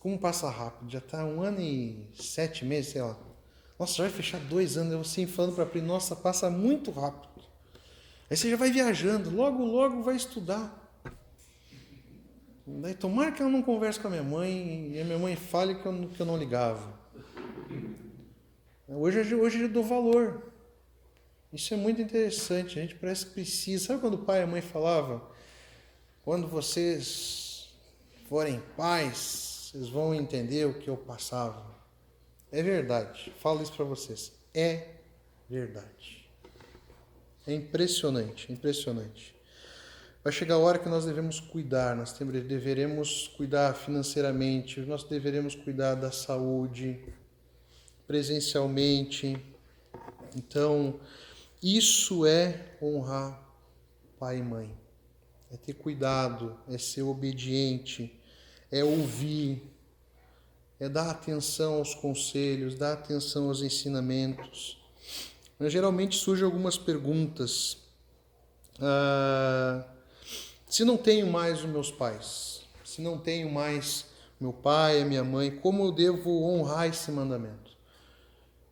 [0.00, 3.16] como passa rápido, já está um ano e sete meses, sei lá.
[3.78, 7.44] Nossa, já vai fechar dois anos, eu assim falando para a nossa, passa muito rápido.
[8.30, 10.82] Aí você já vai viajando, logo, logo vai estudar.
[12.66, 15.76] Daí tomara que eu não converse com a minha mãe e a minha mãe fale
[15.76, 16.98] que eu, que eu não ligava.
[18.88, 20.52] Hoje, hoje eu dou valor.
[21.52, 22.78] Isso é muito interessante.
[22.78, 23.86] A gente parece que precisa.
[23.86, 25.22] Sabe quando o pai e a mãe falavam?
[26.22, 27.55] Quando vocês
[28.28, 31.64] forem pais, vocês vão entender o que eu passava.
[32.50, 33.32] É verdade.
[33.40, 34.32] Falo isso para vocês.
[34.54, 34.88] É
[35.48, 36.28] verdade.
[37.46, 39.34] É impressionante, impressionante.
[40.24, 45.94] Vai chegar a hora que nós devemos cuidar, nós deveremos cuidar financeiramente, nós deveremos cuidar
[45.94, 46.98] da saúde,
[48.08, 49.40] presencialmente.
[50.34, 50.98] Então,
[51.62, 53.40] isso é honrar
[54.18, 54.85] pai e mãe.
[55.50, 58.12] É ter cuidado, é ser obediente,
[58.70, 59.62] é ouvir,
[60.78, 64.78] é dar atenção aos conselhos, dar atenção aos ensinamentos.
[65.58, 67.78] Mas geralmente surgem algumas perguntas.
[68.80, 69.84] Ah,
[70.68, 74.06] se não tenho mais os meus pais, se não tenho mais
[74.38, 77.65] meu pai, a minha mãe, como eu devo honrar esse mandamento?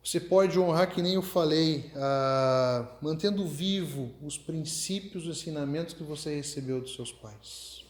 [0.05, 6.03] Você pode honrar, que nem eu falei, ah, mantendo vivo os princípios, os ensinamentos que
[6.03, 7.83] você recebeu dos seus pais.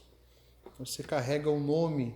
[0.80, 2.16] Você carrega o nome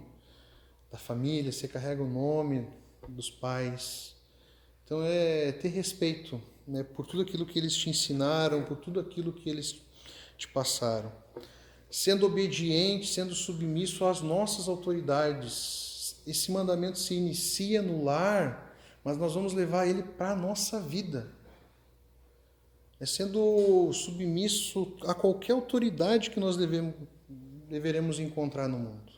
[0.90, 2.66] da família, você carrega o nome
[3.10, 4.16] dos pais.
[4.86, 9.34] Então é ter respeito né, por tudo aquilo que eles te ensinaram, por tudo aquilo
[9.34, 9.82] que eles
[10.38, 11.12] te passaram.
[11.92, 16.22] Sendo obediente, sendo submisso às nossas autoridades.
[16.26, 18.69] Esse mandamento se inicia no lar
[19.10, 21.32] mas nós vamos levar ele para a nossa vida.
[23.00, 26.94] É sendo submisso a qualquer autoridade que nós devemos,
[27.68, 29.12] deveremos encontrar no mundo.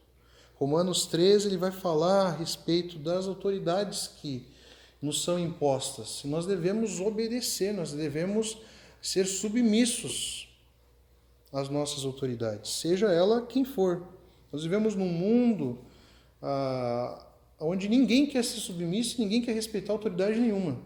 [0.56, 4.48] Romanos 13 ele vai falar a respeito das autoridades que
[5.02, 6.22] nos são impostas.
[6.24, 8.60] Nós devemos obedecer, nós devemos
[9.02, 10.48] ser submissos
[11.52, 14.08] às nossas autoridades, seja ela quem for.
[14.54, 15.80] Nós vivemos num mundo
[16.42, 17.28] ah,
[17.62, 20.80] onde ninguém quer ser submisso, ninguém quer respeitar autoridade nenhuma.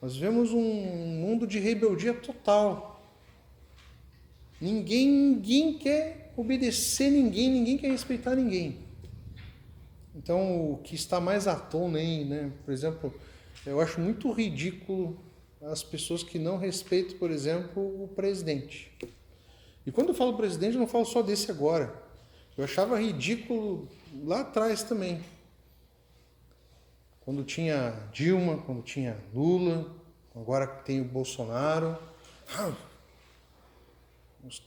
[0.00, 3.02] Nós vemos um mundo de rebeldia total.
[4.60, 8.78] Ninguém, ninguém quer obedecer ninguém, ninguém quer respeitar ninguém.
[10.14, 12.50] Então, o que está mais à tona aí, né?
[12.64, 13.12] Por exemplo,
[13.66, 15.18] eu acho muito ridículo
[15.60, 18.92] as pessoas que não respeitam, por exemplo, o presidente.
[19.84, 21.94] E quando eu falo presidente, eu não falo só desse agora.
[22.56, 23.88] Eu achava ridículo
[24.24, 25.20] lá atrás também.
[27.26, 29.92] Quando tinha Dilma, quando tinha Lula,
[30.32, 31.98] agora tem o Bolsonaro.
[32.48, 32.72] Ah,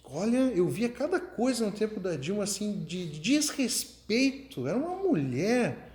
[0.03, 4.67] olha, eu via cada coisa no tempo da Dilma assim de desrespeito.
[4.67, 5.89] Era uma mulher.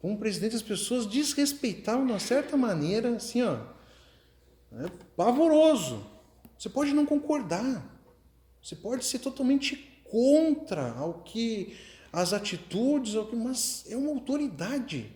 [0.00, 3.58] Como presidente, as pessoas desrespeitavam de uma certa maneira, assim, ó,
[4.72, 6.06] é pavoroso.
[6.56, 7.84] Você pode não concordar.
[8.62, 9.74] Você pode ser totalmente
[10.04, 11.76] contra ao que
[12.12, 15.15] as atitudes, ao que, mas é uma autoridade.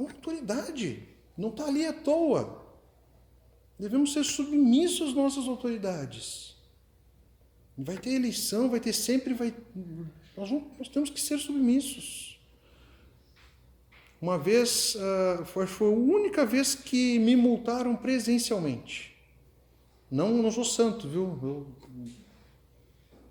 [0.00, 1.02] É uma autoridade.
[1.36, 2.64] Não está ali à toa.
[3.78, 6.56] Devemos ser submissos às nossas autoridades.
[7.76, 9.54] Vai ter eleição, vai ter sempre, vai.
[10.36, 12.38] Nós, nós temos que ser submissos.
[14.20, 19.16] Uma vez, uh, foi, foi a única vez que me multaram presencialmente.
[20.10, 21.38] Não, não sou santo, viu?
[21.42, 21.66] Eu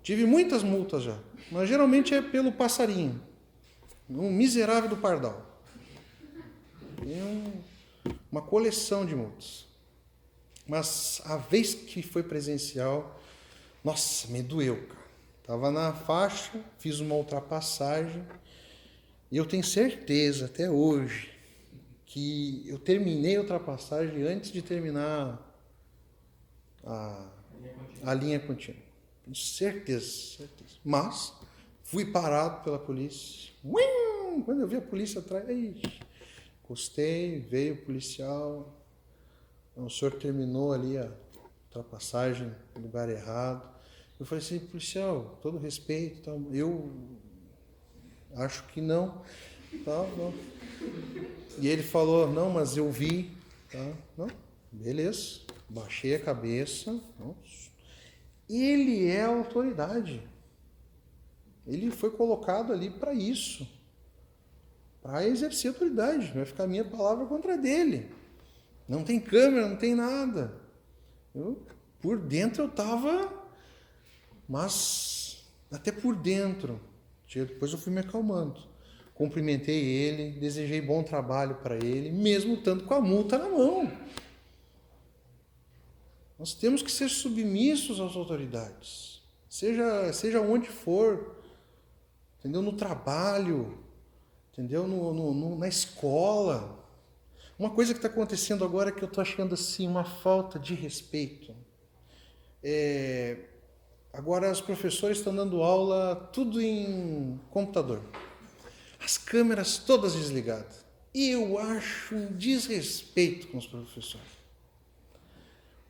[0.02, 1.18] tive muitas multas já,
[1.52, 3.22] mas geralmente é pelo passarinho,
[4.08, 5.49] um miserável do pardal.
[7.02, 7.52] Um,
[8.30, 9.66] uma coleção de multas.
[10.66, 13.20] Mas a vez que foi presencial,
[13.82, 15.00] nossa, me doeu, cara.
[15.44, 18.24] Tava na faixa, fiz uma ultrapassagem
[19.30, 21.30] e eu tenho certeza até hoje
[22.06, 25.40] que eu terminei a ultrapassagem antes de terminar
[26.84, 27.26] a,
[28.04, 28.82] a linha contínua.
[29.34, 30.76] Certeza, certeza.
[30.84, 31.32] Mas
[31.84, 33.52] fui parado pela polícia.
[34.44, 35.46] Quando eu vi a polícia atrás,
[36.70, 38.80] Encostei, veio o policial.
[39.74, 41.10] o senhor terminou ali a
[41.64, 43.68] ultrapassagem no lugar errado.
[44.20, 46.88] Eu falei assim, policial, todo respeito, eu
[48.36, 49.20] acho que não?
[49.84, 50.32] Não.
[51.58, 53.36] E ele falou, não, mas eu vi,
[53.72, 53.92] tá?
[54.16, 54.28] Não,
[54.70, 57.00] beleza, baixei a cabeça.
[58.48, 60.22] Ele é autoridade.
[61.66, 63.66] Ele foi colocado ali para isso,
[65.02, 66.32] para exercer autoridade.
[66.32, 68.10] Vai ficar minha palavra contra dele.
[68.88, 70.54] Não tem câmera, não tem nada.
[71.34, 71.62] Eu,
[72.00, 73.32] por dentro eu estava,
[74.48, 76.80] mas até por dentro.
[77.32, 78.60] Depois eu fui me acalmando.
[79.14, 83.92] Cumprimentei ele, desejei bom trabalho para ele, mesmo tanto com a multa na mão.
[86.38, 91.36] Nós temos que ser submissos às autoridades, seja, seja onde for,
[92.38, 92.62] entendeu?
[92.62, 93.78] No trabalho,
[94.52, 94.86] entendeu?
[94.86, 96.78] No, no, no na escola.
[97.58, 101.54] Uma coisa que está acontecendo agora que eu estou achando assim uma falta de respeito.
[102.62, 103.36] É,
[104.12, 108.02] agora os professores estão dando aula tudo em computador.
[108.98, 110.84] As câmeras todas desligadas.
[111.12, 114.26] E eu acho um desrespeito com os professores.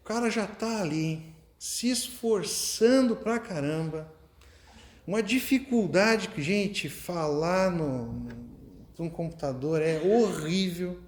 [0.00, 1.22] O cara já está ali
[1.58, 4.10] se esforçando pra caramba.
[5.06, 8.28] Uma dificuldade que, gente, falar no,
[9.00, 10.98] no, no computador é horrível.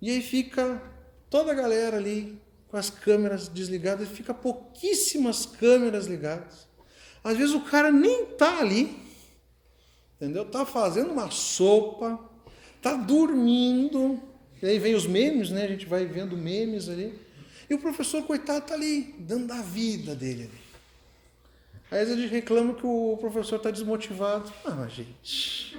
[0.00, 0.82] E aí fica
[1.28, 2.38] toda a galera ali
[2.68, 6.66] com as câmeras desligadas, fica pouquíssimas câmeras ligadas.
[7.22, 8.96] Às vezes o cara nem tá ali,
[10.16, 10.44] entendeu?
[10.44, 12.18] Tá fazendo uma sopa,
[12.82, 14.20] tá dormindo.
[14.62, 15.64] E aí vem os memes, né?
[15.64, 17.18] A gente vai vendo memes ali.
[17.68, 20.64] E o professor, coitado, tá ali, dando a vida dele ali.
[21.90, 24.52] Aí a gente reclama que o professor está desmotivado.
[24.64, 25.78] Ah, gente.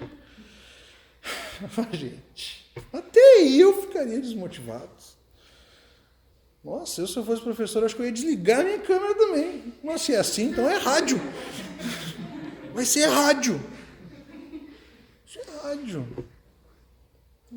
[1.91, 2.65] Gente.
[2.91, 4.89] Até eu ficaria desmotivado.
[6.63, 9.73] Nossa, eu se eu fosse professor, acho que eu ia desligar minha câmera também.
[9.83, 11.21] Mas se é assim, então é rádio.
[12.73, 13.61] Vai ser rádio.
[15.25, 16.27] Isso é rádio.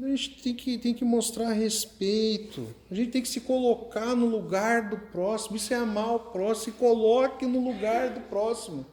[0.00, 2.68] A gente tem que, tem que mostrar respeito.
[2.90, 5.56] A gente tem que se colocar no lugar do próximo.
[5.56, 6.72] Isso é amar o próximo.
[6.72, 8.86] Se coloque no lugar do próximo.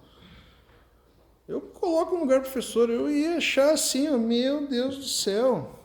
[1.47, 5.79] Eu coloco no lugar professor, eu ia achar assim, ó, meu Deus do céu.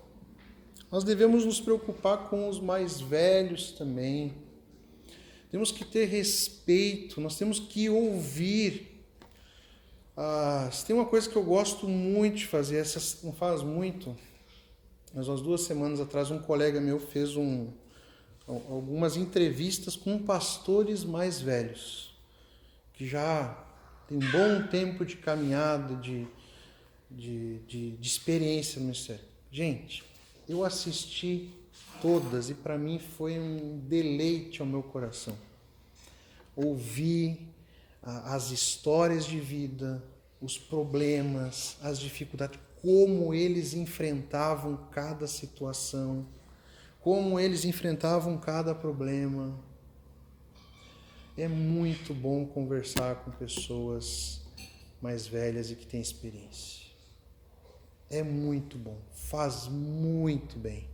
[0.91, 4.35] Nós devemos nos preocupar com os mais velhos também.
[5.51, 9.05] Temos que ter respeito, nós temos que ouvir.
[10.17, 14.17] Ah, tem uma coisa que eu gosto muito de fazer, essa não faz muito,
[15.15, 17.69] mas umas duas semanas atrás um colega meu fez um,
[18.47, 22.15] algumas entrevistas com pastores mais velhos,
[22.95, 23.70] que já
[24.11, 26.27] tem um bom tempo de caminhada, de,
[27.09, 29.23] de, de, de experiência no ministério.
[29.53, 30.03] Gente,
[30.49, 31.55] eu assisti
[32.03, 35.39] todas e para mim foi um deleite ao meu coração.
[36.57, 37.39] Ouvir
[38.03, 40.03] as histórias de vida,
[40.41, 46.27] os problemas, as dificuldades, como eles enfrentavam cada situação,
[47.01, 49.57] como eles enfrentavam cada problema.
[51.41, 54.43] É muito bom conversar com pessoas
[55.01, 56.85] mais velhas e que têm experiência.
[58.11, 60.87] É muito bom, faz muito bem.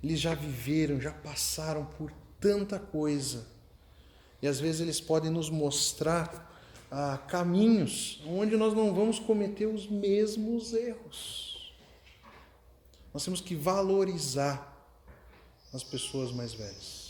[0.00, 3.44] Eles já viveram, já passaram por tanta coisa.
[4.40, 6.56] E às vezes eles podem nos mostrar
[6.88, 11.74] ah, caminhos onde nós não vamos cometer os mesmos erros.
[13.12, 14.88] Nós temos que valorizar
[15.72, 17.03] as pessoas mais velhas,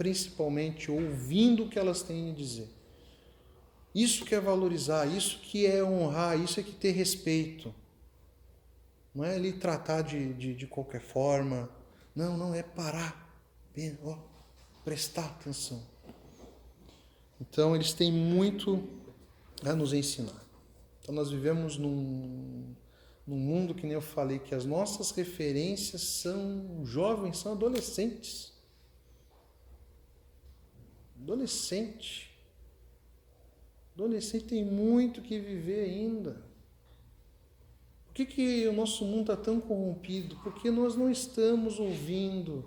[0.00, 2.70] principalmente ouvindo o que elas têm a dizer.
[3.94, 7.74] Isso que é valorizar, isso que é honrar, isso é que ter respeito.
[9.14, 11.68] Não é ali tratar de, de, de qualquer forma.
[12.16, 13.30] Não, não, é parar.
[14.02, 14.16] Ó,
[14.82, 15.82] prestar atenção.
[17.38, 18.82] Então, eles têm muito
[19.62, 20.42] a nos ensinar.
[21.02, 22.74] Então, nós vivemos num,
[23.26, 28.49] num mundo que nem eu falei, que as nossas referências são jovens, são adolescentes.
[31.22, 32.30] Adolescente.
[33.94, 36.42] Adolescente tem muito que viver ainda.
[38.06, 40.36] Por que, que o nosso mundo está tão corrompido?
[40.42, 42.64] Porque nós não estamos ouvindo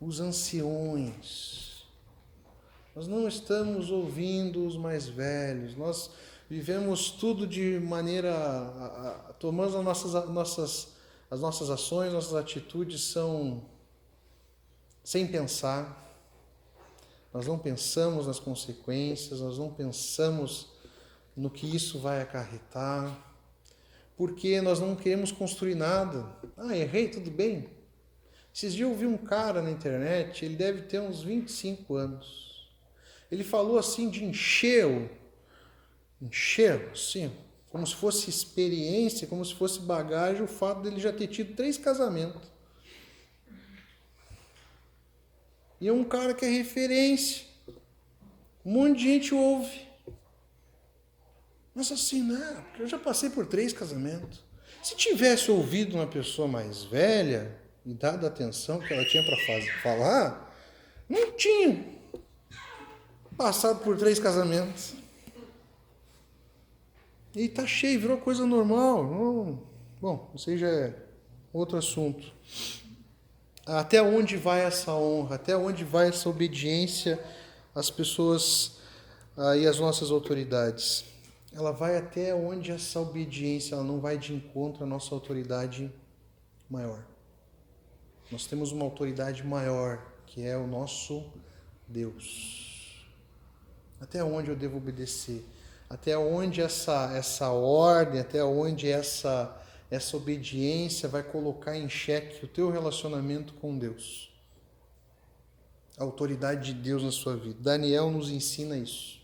[0.00, 1.84] os anciões.
[2.94, 5.76] Nós não estamos ouvindo os mais velhos.
[5.76, 6.10] Nós
[6.48, 8.30] vivemos tudo de maneira.
[9.38, 10.88] tomamos as nossas, nossas,
[11.30, 13.62] as nossas ações, nossas atitudes são
[15.02, 16.07] sem pensar.
[17.32, 20.68] Nós não pensamos nas consequências, nós não pensamos
[21.36, 22.20] no que isso vai
[24.16, 26.26] porque nós não queremos construir nada.
[26.56, 27.68] Ah, errei, tudo bem.
[28.52, 32.68] Esses dias eu vi um cara na internet, ele deve ter uns 25 anos.
[33.30, 35.10] Ele falou assim de encher,
[36.20, 37.30] encher, sim,
[37.70, 41.78] como se fosse experiência, como se fosse bagagem, o fato dele já ter tido três
[41.78, 42.42] casamentos.
[45.80, 47.46] E é um cara que é referência.
[48.64, 49.88] Um monte de gente ouve.
[51.74, 52.64] Mas assim, né?
[52.68, 54.42] Porque eu já passei por três casamentos.
[54.82, 59.36] Se tivesse ouvido uma pessoa mais velha e dado a atenção que ela tinha para
[59.82, 60.56] falar,
[61.08, 61.84] não tinha
[63.36, 64.94] passado por três casamentos.
[67.34, 69.04] E tá cheio, virou coisa normal.
[69.04, 69.62] Não,
[70.00, 70.94] bom, isso aí já é
[71.52, 72.32] outro assunto.
[73.68, 75.36] Até onde vai essa honra?
[75.36, 77.22] Até onde vai essa obediência
[77.74, 78.78] às pessoas
[79.36, 81.04] ah, e às nossas autoridades?
[81.52, 85.92] Ela vai até onde essa obediência ela não vai de encontro à nossa autoridade
[86.68, 87.04] maior.
[88.30, 91.24] Nós temos uma autoridade maior, que é o nosso
[91.86, 93.06] Deus.
[94.00, 95.44] Até onde eu devo obedecer?
[95.88, 99.56] até onde essa, essa ordem, até onde essa,
[99.90, 104.30] essa obediência vai colocar em xeque o teu relacionamento com Deus.
[105.96, 107.56] A autoridade de Deus na sua vida.
[107.58, 109.20] Daniel nos ensina isso.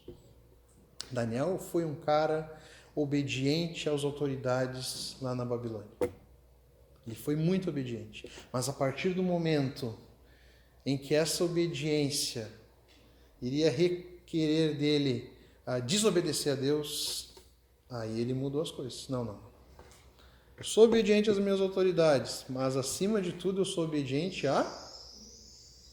[1.10, 2.60] Daniel foi um cara
[2.94, 5.90] obediente às autoridades lá na Babilônia.
[7.06, 8.30] Ele foi muito obediente.
[8.52, 9.96] Mas a partir do momento
[10.86, 12.50] em que essa obediência
[13.40, 15.30] iria requerer dele
[15.66, 17.34] a desobedecer a Deus,
[17.90, 19.08] aí ele mudou as coisas.
[19.08, 19.53] Não, não.
[20.56, 24.62] Eu sou obediente às minhas autoridades, mas acima de tudo eu sou obediente a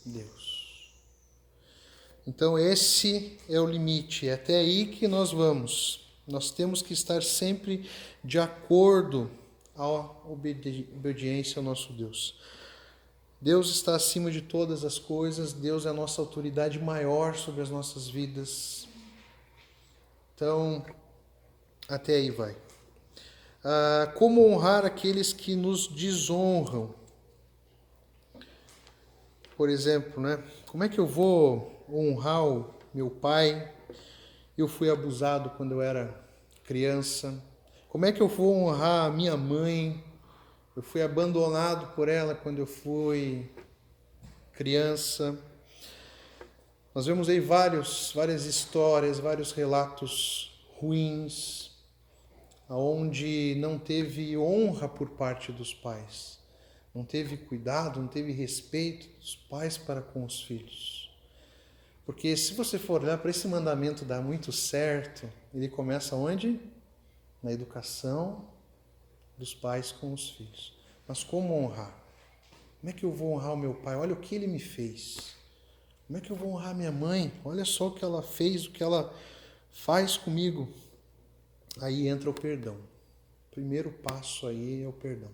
[0.06, 0.94] Deus.
[2.28, 6.08] Então esse é o limite, é até aí que nós vamos.
[6.28, 7.90] Nós temos que estar sempre
[8.24, 9.32] de acordo
[9.76, 9.88] à
[10.30, 12.36] obedi obediência ao nosso Deus.
[13.42, 17.72] Deus está acima de todas as coisas, Deus é a nossa autoridade maior sobre as
[17.72, 18.88] nossas vidas.
[20.36, 20.86] Então,
[21.88, 22.56] até aí vai.
[23.64, 26.96] Ah, como honrar aqueles que nos desonram?
[29.56, 30.44] Por exemplo, né?
[30.66, 33.72] Como é que eu vou honrar o meu pai?
[34.58, 36.20] Eu fui abusado quando eu era
[36.64, 37.40] criança.
[37.88, 40.04] Como é que eu vou honrar a minha mãe?
[40.76, 43.48] Eu fui abandonado por ela quando eu fui
[44.54, 45.38] criança.
[46.96, 51.61] Nós vemos aí vários, várias histórias, vários relatos ruins,
[52.72, 56.40] aonde não teve honra por parte dos pais,
[56.96, 61.14] não teve cuidado, não teve respeito dos pais para com os filhos.
[62.06, 66.62] Porque se você for olhar para esse mandamento dar muito certo, ele começa onde?
[67.44, 68.46] Na educação
[69.38, 70.74] dos pais com os filhos.
[71.06, 71.94] Mas como honrar?
[72.80, 73.98] Como é que eu vou honrar o meu pai?
[73.98, 75.36] Olha o que ele me fez.
[76.08, 77.34] Como é que eu vou honrar minha mãe?
[77.44, 79.14] Olha só o que ela fez, o que ela
[79.72, 80.70] faz comigo.
[81.80, 82.76] Aí entra o perdão.
[82.76, 85.30] O primeiro passo aí é o perdão.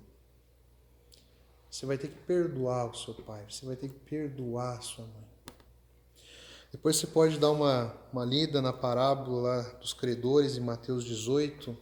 [1.69, 5.05] Você vai ter que perdoar o seu pai, você vai ter que perdoar a sua
[5.05, 5.27] mãe.
[6.71, 11.77] Depois você pode dar uma, uma lida na parábola dos credores em Mateus 18.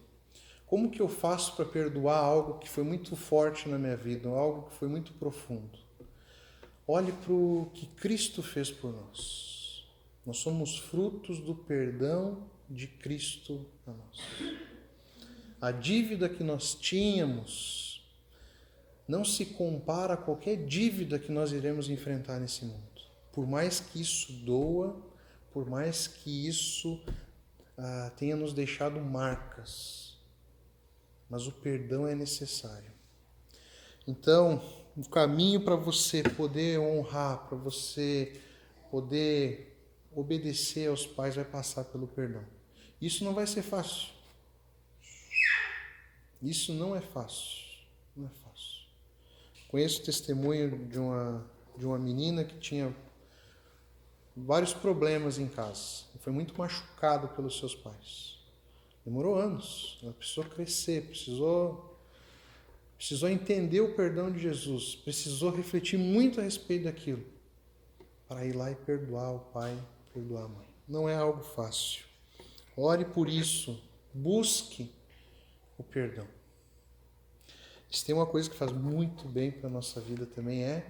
[0.65, 4.69] Como que eu faço para perdoar algo que foi muito forte na minha vida, algo
[4.69, 5.79] que foi muito profundo?
[6.87, 9.85] Olhe para o que Cristo fez por nós.
[10.25, 14.19] Nós somos frutos do perdão de Cristo a nós.
[15.61, 17.85] A dívida que nós tínhamos
[19.07, 22.83] não se compara a qualquer dívida que nós iremos enfrentar nesse mundo.
[23.31, 24.99] Por mais que isso doa,
[25.51, 27.01] por mais que isso
[27.77, 30.17] ah, tenha nos deixado marcas,
[31.29, 32.91] mas o perdão é necessário.
[34.07, 34.61] Então,
[34.95, 38.39] um caminho para você poder honrar, para você
[38.89, 39.77] poder
[40.15, 42.54] obedecer aos pais, vai passar pelo perdão.
[43.05, 44.07] Isso não vai ser fácil.
[46.41, 47.63] Isso não é fácil.
[48.15, 48.87] Não é fácil.
[49.67, 51.45] Conheço testemunho de uma,
[51.77, 52.95] de uma menina que tinha
[54.35, 56.05] vários problemas em casa.
[56.19, 58.39] Foi muito machucado pelos seus pais.
[59.05, 59.99] Demorou anos.
[60.01, 61.99] Ela precisou crescer, precisou
[62.97, 67.23] precisou entender o perdão de Jesus, precisou refletir muito a respeito daquilo,
[68.27, 69.77] para ir lá e perdoar o pai,
[70.11, 70.67] perdoar a mãe.
[70.87, 72.14] Não é algo fácil.
[72.77, 73.81] Ore por isso,
[74.13, 74.91] busque
[75.77, 76.27] o perdão.
[77.89, 80.85] Se tem uma coisa que faz muito bem para a nossa vida também é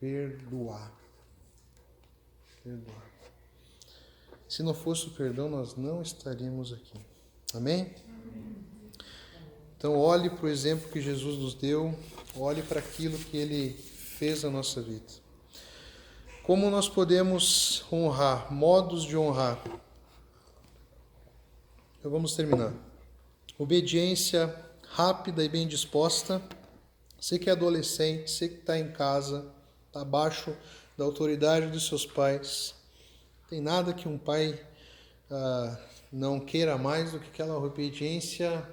[0.00, 0.90] perdoar.
[2.64, 3.06] Perdoar.
[4.48, 6.98] Se não fosse o perdão, nós não estaríamos aqui.
[7.52, 7.94] Amém?
[9.76, 11.94] Então, olhe para o exemplo que Jesus nos deu,
[12.34, 15.04] olhe para aquilo que ele fez na nossa vida.
[16.42, 19.62] Como nós podemos honrar, modos de honrar.
[21.98, 22.72] Então vamos terminar.
[23.58, 24.54] Obediência
[24.90, 26.40] rápida e bem disposta.
[27.20, 29.52] Você que é adolescente, você que está em casa,
[29.88, 30.56] está abaixo
[30.96, 32.72] da autoridade dos seus pais.
[33.50, 34.64] Tem nada que um pai
[35.28, 35.76] ah,
[36.12, 38.64] não queira mais do que aquela obediência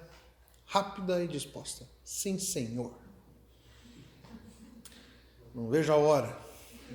[0.68, 1.90] rápida e disposta.
[2.04, 2.94] Sim, Senhor.
[5.56, 6.38] Não vejo a hora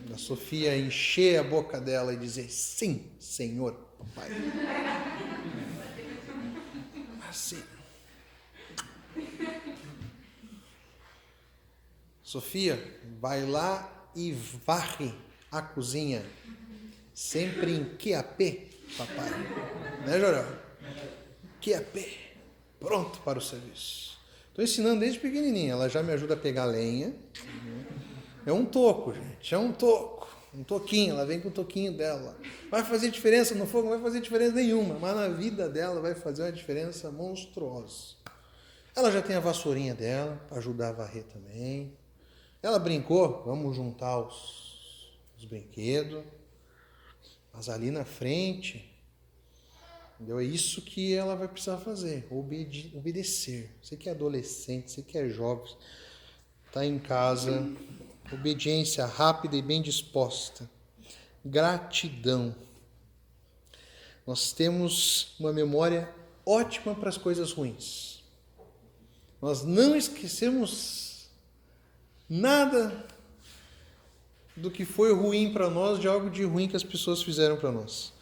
[0.09, 4.31] da Sofia encher a boca dela e dizer sim, Senhor, papai.
[7.31, 7.63] Assim.
[12.25, 14.33] Sofia, vai lá e
[14.67, 15.15] varre
[15.51, 16.27] a cozinha.
[17.15, 18.69] Sempre em QAP,
[18.99, 19.31] papai.
[20.05, 20.59] Né, Jorel?
[21.63, 22.19] QAP.
[22.81, 24.19] Pronto para o serviço.
[24.49, 25.75] Estou ensinando desde pequenininha.
[25.75, 27.15] Ela já me ajuda a pegar lenha.
[28.45, 29.55] É um toco, gente.
[29.55, 30.20] É um toco.
[30.55, 31.15] Um toquinho.
[31.15, 32.37] Ela vem com o toquinho dela.
[32.71, 33.85] Vai fazer diferença no fogo?
[33.85, 34.99] Não vai fazer diferença nenhuma.
[34.99, 38.15] Mas na vida dela vai fazer uma diferença monstruosa.
[38.95, 41.97] Ela já tem a vassourinha dela para ajudar a varrer também.
[42.63, 46.23] Ela brincou, vamos juntar os, os brinquedos,
[47.53, 48.93] mas ali na frente,
[50.17, 50.39] entendeu?
[50.39, 53.71] é isso que ela vai precisar fazer, obede obedecer.
[53.83, 55.75] Você que é adolescente, você que é jovem,
[56.67, 57.67] está em casa,
[58.33, 60.69] obediência rápida e bem disposta,
[61.45, 62.55] gratidão.
[64.27, 66.13] Nós temos uma memória
[66.45, 68.23] ótima para as coisas ruins.
[69.41, 71.29] Nós não esquecemos
[72.29, 73.07] nada
[74.55, 77.73] do que foi ruim para nós, de algo de ruim que as pessoas fizeram para
[77.73, 78.13] nós.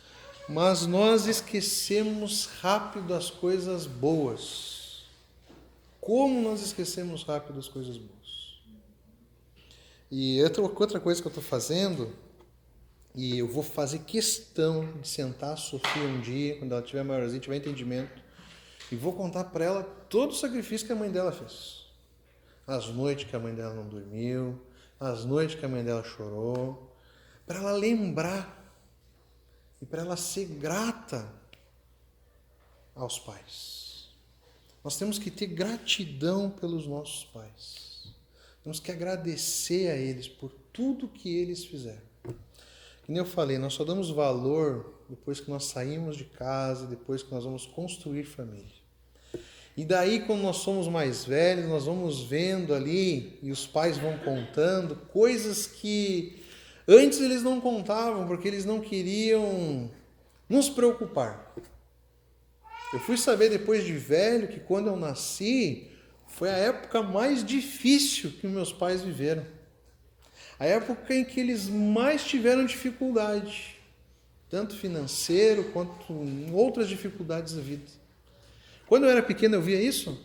[0.49, 5.05] Mas nós esquecemos rápido as coisas boas.
[6.01, 8.18] Como nós esquecemos rápido as coisas boas?
[10.11, 12.13] E outra, coisa que eu estou fazendo,
[13.15, 17.41] e eu vou fazer questão de sentar a Sofia um dia, quando ela tiver maiorzinha,
[17.41, 18.23] tiver entendimento,
[18.91, 21.89] e vou contar para ela todo o sacrifício que a mãe dela fez
[22.69, 24.61] as noites que a mãe dela não dormiu,
[25.01, 26.95] as noites que a mãe dela chorou,
[27.47, 28.55] para ela lembrar
[29.81, 31.27] e para ela ser grata
[32.95, 34.11] aos pais.
[34.85, 37.98] Nós temos que ter gratidão pelos nossos pais.
[38.63, 42.09] Temos que agradecer a eles por tudo que eles fizeram.
[43.07, 47.33] Como eu falei, nós só damos valor depois que nós saímos de casa, depois que
[47.33, 48.79] nós vamos construir família.
[49.77, 54.19] E daí, quando nós somos mais velhos, nós vamos vendo ali, e os pais vão
[54.19, 56.43] contando, coisas que
[56.87, 59.91] antes eles não contavam, porque eles não queriam
[60.49, 61.55] nos preocupar.
[62.93, 65.89] Eu fui saber depois de velho que quando eu nasci,
[66.39, 69.45] foi a época mais difícil que meus pais viveram.
[70.57, 73.77] A época em que eles mais tiveram dificuldade,
[74.49, 77.91] tanto financeiro quanto em outras dificuldades da vida.
[78.87, 80.17] Quando eu era pequeno, eu via isso.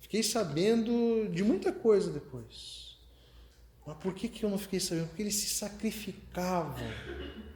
[0.00, 2.96] Fiquei sabendo de muita coisa depois.
[3.84, 5.08] Mas por que, que eu não fiquei sabendo?
[5.08, 6.86] Porque eles se sacrificavam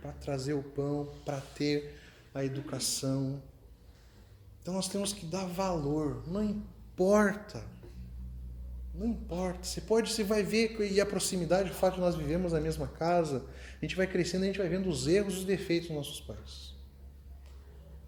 [0.02, 1.94] para trazer o pão, para ter
[2.34, 3.40] a educação.
[4.68, 7.64] Então nós temos que dar valor, não importa.
[8.94, 9.64] Não importa.
[9.64, 12.86] Você pode, você vai ver, e a proximidade, o fato de nós vivemos na mesma
[12.86, 13.46] casa,
[13.80, 16.76] a gente vai crescendo, a gente vai vendo os erros os defeitos dos nossos pais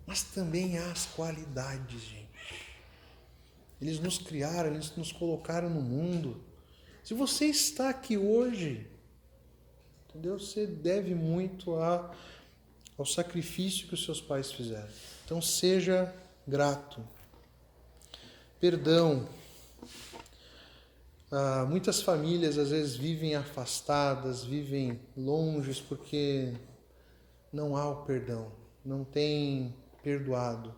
[0.06, 2.66] mas também há as qualidades, gente.
[3.80, 6.42] Eles nos criaram, eles nos colocaram no mundo.
[7.02, 8.86] Se você está aqui hoje,
[10.08, 10.38] entendeu?
[10.38, 12.14] Você deve muito a,
[12.98, 14.90] ao sacrifício que os seus pais fizeram.
[15.24, 16.12] Então seja
[16.50, 17.00] grato.
[18.58, 19.28] Perdão.
[21.30, 26.52] Ah, muitas famílias às vezes vivem afastadas, vivem longes porque
[27.52, 28.50] não há o perdão,
[28.84, 29.72] não tem
[30.02, 30.74] perdoado.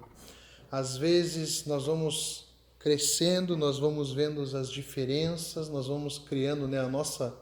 [0.71, 2.49] Às vezes nós vamos
[2.79, 7.35] crescendo, nós vamos vendo as diferenças, nós vamos criando né, a, nossa,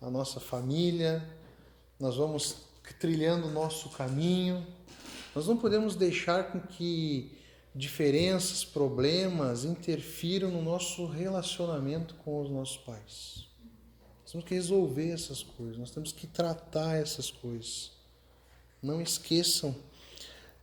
[0.00, 1.22] a nossa família,
[2.00, 2.56] nós vamos
[2.98, 4.66] trilhando o nosso caminho.
[5.34, 7.37] Nós não podemos deixar com que
[7.74, 13.46] diferenças, problemas interfiram no nosso relacionamento com os nossos pais.
[14.22, 17.92] Nós temos que resolver essas coisas, nós temos que tratar essas coisas.
[18.82, 19.74] Não esqueçam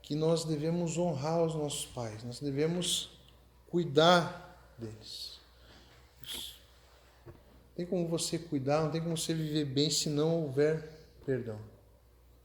[0.02, 3.10] que nós devemos honrar os nossos pais, nós devemos
[3.70, 5.40] cuidar deles.
[7.26, 7.34] Não
[7.76, 10.90] tem como você cuidar, não tem como você viver bem se não houver
[11.26, 11.60] perdão.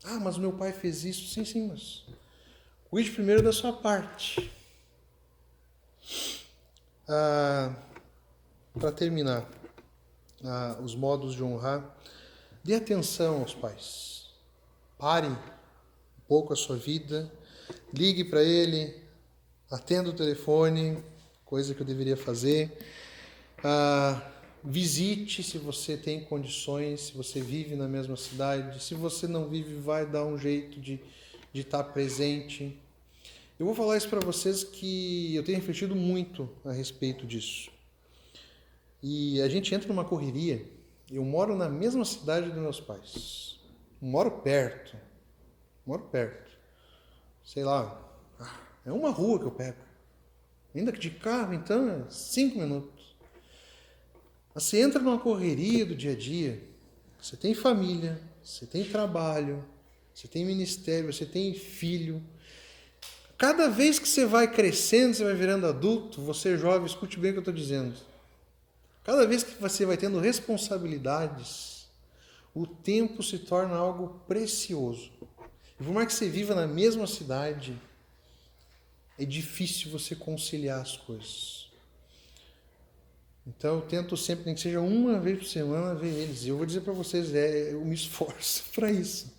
[0.02, 1.32] Ah, mas meu pai fez isso.
[1.32, 2.04] Sim, sim, mas
[2.90, 4.50] cuide primeiro da sua parte.
[7.08, 7.72] Ah,
[8.78, 9.48] Para terminar,
[10.44, 11.96] ah, os modos de honrar.
[12.64, 14.30] Dê atenção aos pais.
[14.98, 15.36] Pare um
[16.28, 17.30] pouco a sua vida,
[17.92, 18.94] ligue para ele,
[19.70, 21.02] atenda o telefone,
[21.44, 22.76] coisa que eu deveria fazer.
[23.62, 24.20] Ah,
[24.62, 28.82] visite se você tem condições, se você vive na mesma cidade.
[28.82, 31.00] Se você não vive, vai dar um jeito de,
[31.52, 32.78] de estar presente.
[33.58, 37.70] Eu vou falar isso para vocês que eu tenho refletido muito a respeito disso.
[39.02, 40.64] E a gente entra numa correria.
[41.10, 43.58] Eu moro na mesma cidade dos meus pais.
[44.00, 44.96] Moro perto.
[45.84, 46.50] Moro perto.
[47.44, 48.00] Sei lá.
[48.84, 49.78] É uma rua que eu pego.
[50.74, 53.16] Ainda que de carro, então, é cinco minutos.
[54.54, 56.62] Você entra numa correria do dia a dia.
[57.20, 59.64] Você tem família, você tem trabalho,
[60.14, 62.22] você tem ministério, você tem filho.
[63.38, 67.34] Cada vez que você vai crescendo, você vai virando adulto, você jovem, escute bem o
[67.34, 67.94] que eu estou dizendo.
[69.02, 71.86] Cada vez que você vai tendo responsabilidades,
[72.54, 75.10] o tempo se torna algo precioso.
[75.80, 77.74] E por mais que você viva na mesma cidade,
[79.18, 81.70] é difícil você conciliar as coisas.
[83.46, 86.44] Então eu tento sempre, nem que seja uma vez por semana, ver eles.
[86.44, 89.32] E eu vou dizer para vocês, é, eu me esforço para isso.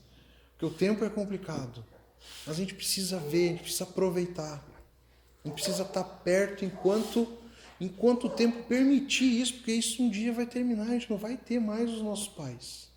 [0.61, 1.83] Porque o tempo é complicado.
[2.45, 4.63] Mas a gente precisa ver, a gente precisa aproveitar.
[5.43, 7.27] A gente precisa estar perto enquanto
[7.79, 11.35] enquanto o tempo permitir isso, porque isso um dia vai terminar, a gente não vai
[11.35, 12.91] ter mais os nossos pais.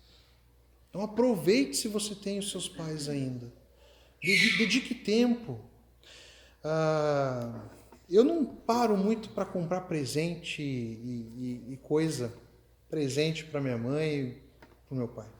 [0.87, 3.51] Então aproveite se você tem os seus pais ainda.
[4.21, 5.59] Dedique tempo.
[6.63, 7.63] Ah,
[8.07, 12.31] eu não paro muito para comprar presente e, e, e coisa,
[12.87, 14.37] presente para minha mãe e
[14.87, 15.34] para meu pai.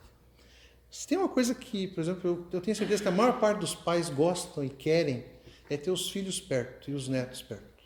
[0.96, 3.60] Se tem uma coisa que, por exemplo, eu, eu tenho certeza que a maior parte
[3.60, 5.26] dos pais gostam e querem
[5.70, 7.84] é ter os filhos perto e os netos perto.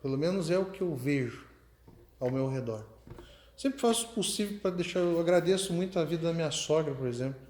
[0.00, 1.44] Pelo menos é o que eu vejo
[2.20, 2.86] ao meu redor.
[3.56, 5.00] Sempre faço o possível para deixar.
[5.00, 7.40] Eu agradeço muito a vida da minha sogra, por exemplo.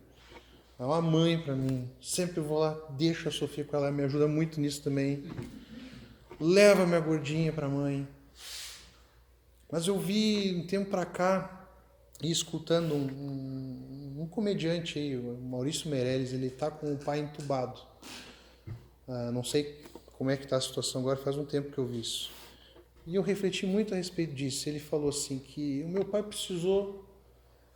[0.78, 1.90] É uma mãe para mim.
[2.00, 5.22] Sempre vou lá, deixo a Sofia com ela, me ajuda muito nisso também.
[6.40, 8.08] Leva minha gordinha para a mãe.
[9.70, 11.57] Mas eu vi um tempo para cá,
[12.22, 17.20] e escutando um, um, um, comediante aí, o Maurício Meirelles, ele está com o pai
[17.20, 17.80] entubado.
[19.06, 19.80] Ah, não sei
[20.16, 22.30] como é que está a situação agora, faz um tempo que eu vi isso.
[23.06, 24.68] E eu refleti muito a respeito disso.
[24.68, 27.06] Ele falou assim que o meu pai precisou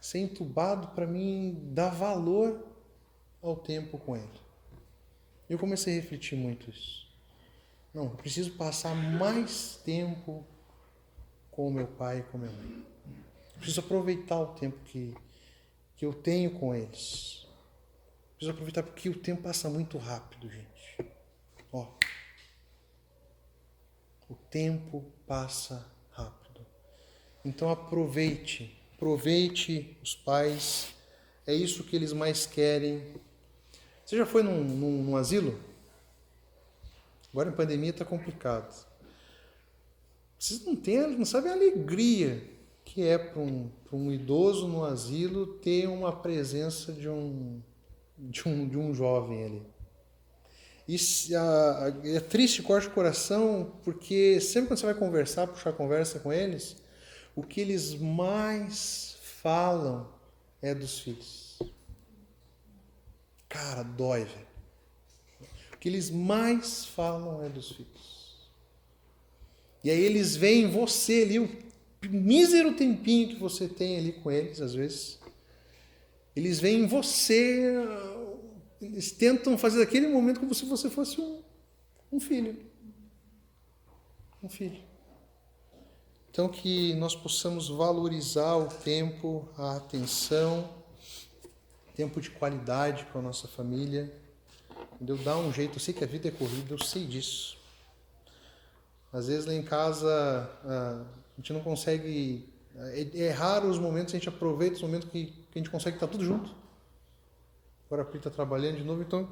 [0.01, 2.67] ser entubado para mim dar valor
[3.41, 4.43] ao tempo com ele.
[5.49, 7.07] Eu comecei a refletir muito isso.
[7.95, 10.45] Não, preciso passar mais tempo
[11.51, 12.92] com o meu pai e com a minha mãe.
[13.63, 15.15] Preciso aproveitar o tempo que,
[15.97, 17.47] que eu tenho com eles.
[18.35, 20.99] Preciso aproveitar porque o tempo passa muito rápido, gente.
[21.73, 21.87] Ó,
[24.29, 26.67] o tempo passa rápido.
[27.45, 30.93] Então aproveite, aproveite os pais.
[31.47, 33.15] É isso que eles mais querem.
[34.05, 35.57] Você já foi num, num, num asilo?
[37.33, 38.85] Agora em pandemia está complicado.
[40.37, 42.51] Vocês não têm, não sabem a alegria
[42.85, 47.61] que é para um, um idoso no asilo ter uma presença de um,
[48.19, 49.63] de um, de um jovem ali.
[50.87, 50.97] E
[51.35, 56.19] a, a, é triste, corte o coração, porque sempre quando você vai conversar, puxar conversa
[56.19, 56.77] com eles,
[57.35, 60.09] o que eles mais falam
[60.61, 61.59] é dos filhos.
[63.49, 64.47] Cara, dói, velho.
[65.73, 68.51] O que eles mais falam é dos filhos.
[69.85, 71.72] E aí eles veem você ali, o
[72.09, 75.19] mísero tempinho que você tem ali com eles, às vezes.
[76.35, 77.85] Eles veem você
[78.83, 81.41] eles tentam fazer daquele momento como se você fosse um,
[82.11, 82.59] um filho.
[84.43, 84.83] Um filho.
[86.29, 90.69] Então, que nós possamos valorizar o tempo, a atenção,
[91.95, 94.13] tempo de qualidade com a nossa família.
[94.95, 95.17] Entendeu?
[95.19, 95.77] Dar um jeito.
[95.77, 97.57] Eu sei que a vida é corrida, eu sei disso.
[99.13, 100.51] Às vezes lá em casa
[101.37, 102.49] a gente não consegue.
[102.77, 105.97] É, é raro os momentos, a gente aproveita os momentos que, que a gente consegue
[105.97, 106.55] estar tudo junto.
[107.87, 109.29] Agora a Pri está trabalhando de novo, então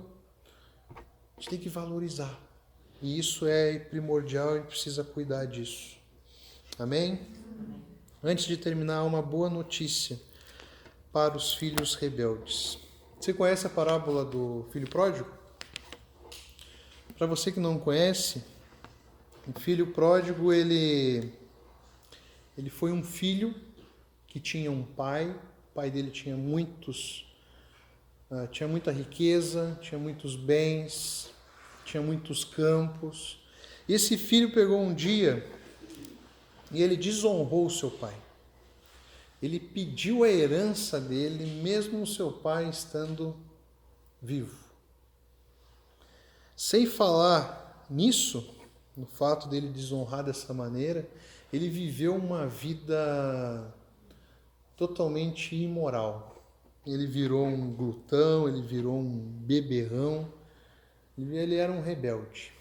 [0.94, 2.38] a gente tem que valorizar.
[3.00, 5.96] E isso é primordial, a gente precisa cuidar disso.
[6.78, 7.20] Amém?
[8.22, 10.20] Antes de terminar, uma boa notícia
[11.10, 12.78] para os filhos rebeldes.
[13.18, 15.30] Você conhece a parábola do filho pródigo?
[17.16, 18.44] Para você que não conhece,
[19.46, 21.32] o filho pródigo ele
[22.60, 23.54] ele foi um filho
[24.26, 27.28] que tinha um pai, o pai dele tinha muitos
[28.30, 31.32] Uh, tinha muita riqueza, tinha muitos bens,
[31.84, 33.40] tinha muitos campos.
[33.88, 35.44] Esse filho pegou um dia
[36.70, 38.14] e ele desonrou o seu pai.
[39.42, 43.34] Ele pediu a herança dele, mesmo o seu pai estando
[44.22, 44.56] vivo.
[46.56, 48.54] Sem falar nisso,
[48.96, 51.08] no fato dele desonrar dessa maneira,
[51.52, 53.74] ele viveu uma vida
[54.76, 56.36] totalmente imoral.
[56.86, 60.26] Ele virou um glutão, ele virou um beberrão,
[61.18, 62.52] ele era um rebelde.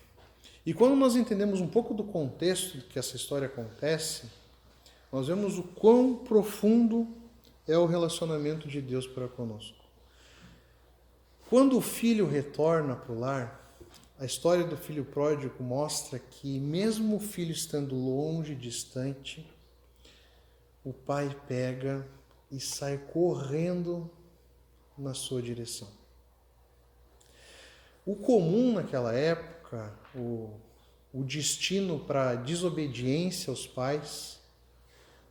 [0.65, 4.27] E quando nós entendemos um pouco do contexto que essa história acontece,
[5.11, 7.07] nós vemos o quão profundo
[7.67, 9.77] é o relacionamento de Deus para conosco.
[11.49, 13.58] Quando o filho retorna para o lar,
[14.19, 19.49] a história do filho pródigo mostra que, mesmo o filho estando longe, distante,
[20.83, 22.05] o pai pega
[22.51, 24.11] e sai correndo
[24.97, 25.87] na sua direção.
[28.05, 30.51] O comum naquela época, o,
[31.13, 34.37] o destino para desobediência aos pais,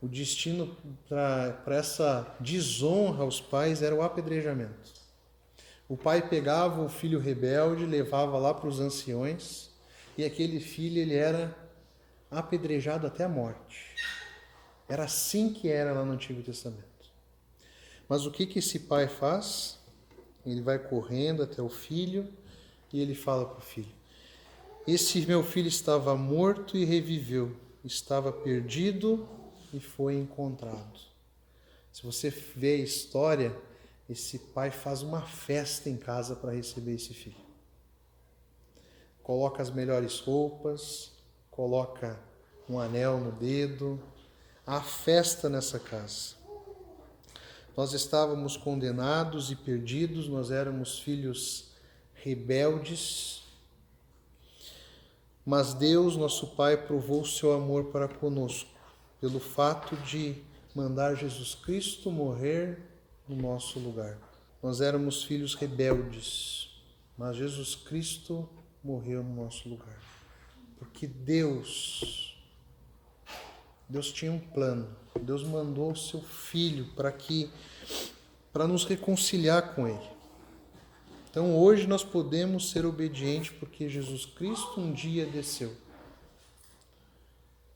[0.00, 0.74] o destino
[1.06, 4.97] para essa desonra aos pais era o apedrejamento.
[5.88, 9.70] O pai pegava o filho rebelde, levava lá para os anciões,
[10.18, 11.56] e aquele filho ele era
[12.30, 13.94] apedrejado até a morte.
[14.86, 16.84] Era assim que era lá no Antigo Testamento.
[18.08, 19.78] Mas o que, que esse pai faz?
[20.44, 22.28] Ele vai correndo até o filho
[22.92, 23.92] e ele fala para o filho:
[24.86, 29.28] Esse meu filho estava morto e reviveu, estava perdido
[29.72, 31.00] e foi encontrado.
[31.92, 33.54] Se você vê a história,
[34.08, 37.36] esse pai faz uma festa em casa para receber esse filho.
[39.22, 41.12] Coloca as melhores roupas,
[41.50, 42.18] coloca
[42.68, 44.02] um anel no dedo,
[44.66, 46.36] há festa nessa casa.
[47.76, 51.68] Nós estávamos condenados e perdidos, nós éramos filhos
[52.14, 53.42] rebeldes,
[55.44, 58.70] mas Deus, nosso Pai, provou o seu amor para conosco,
[59.20, 60.42] pelo fato de
[60.74, 62.87] mandar Jesus Cristo morrer
[63.28, 64.16] no nosso lugar.
[64.62, 66.70] Nós éramos filhos rebeldes,
[67.16, 68.48] mas Jesus Cristo
[68.82, 69.98] morreu no nosso lugar.
[70.78, 72.36] Porque Deus,
[73.88, 74.88] Deus tinha um plano.
[75.20, 77.50] Deus mandou o seu filho para que
[78.52, 80.10] para nos reconciliar com ele.
[81.30, 85.72] Então hoje nós podemos ser obedientes porque Jesus Cristo um dia desceu.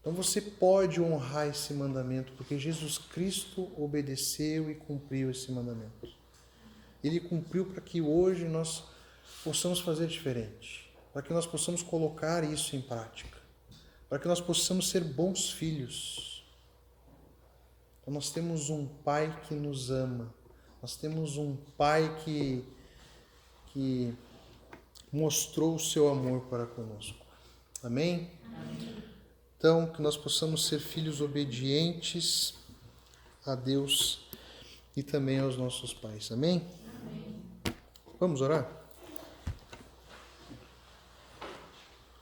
[0.02, 6.08] Então você pode honrar esse mandamento porque Jesus Cristo obedeceu e cumpriu esse mandamento.
[7.04, 8.82] Ele cumpriu para que hoje nós
[9.44, 13.38] possamos fazer diferente, para que nós possamos colocar isso em prática,
[14.08, 16.44] para que nós possamos ser bons filhos.
[18.00, 20.34] Então nós temos um Pai que nos ama,
[20.80, 22.64] nós temos um Pai que,
[23.72, 24.12] que
[25.12, 27.24] mostrou o seu amor para conosco.
[27.84, 28.30] Amém?
[28.44, 29.11] Amém.
[29.62, 32.54] Então, que nós possamos ser filhos obedientes
[33.46, 34.26] a Deus
[34.96, 36.32] e também aos nossos pais.
[36.32, 36.66] Amém?
[37.06, 37.76] Amém.
[38.18, 38.81] Vamos orar?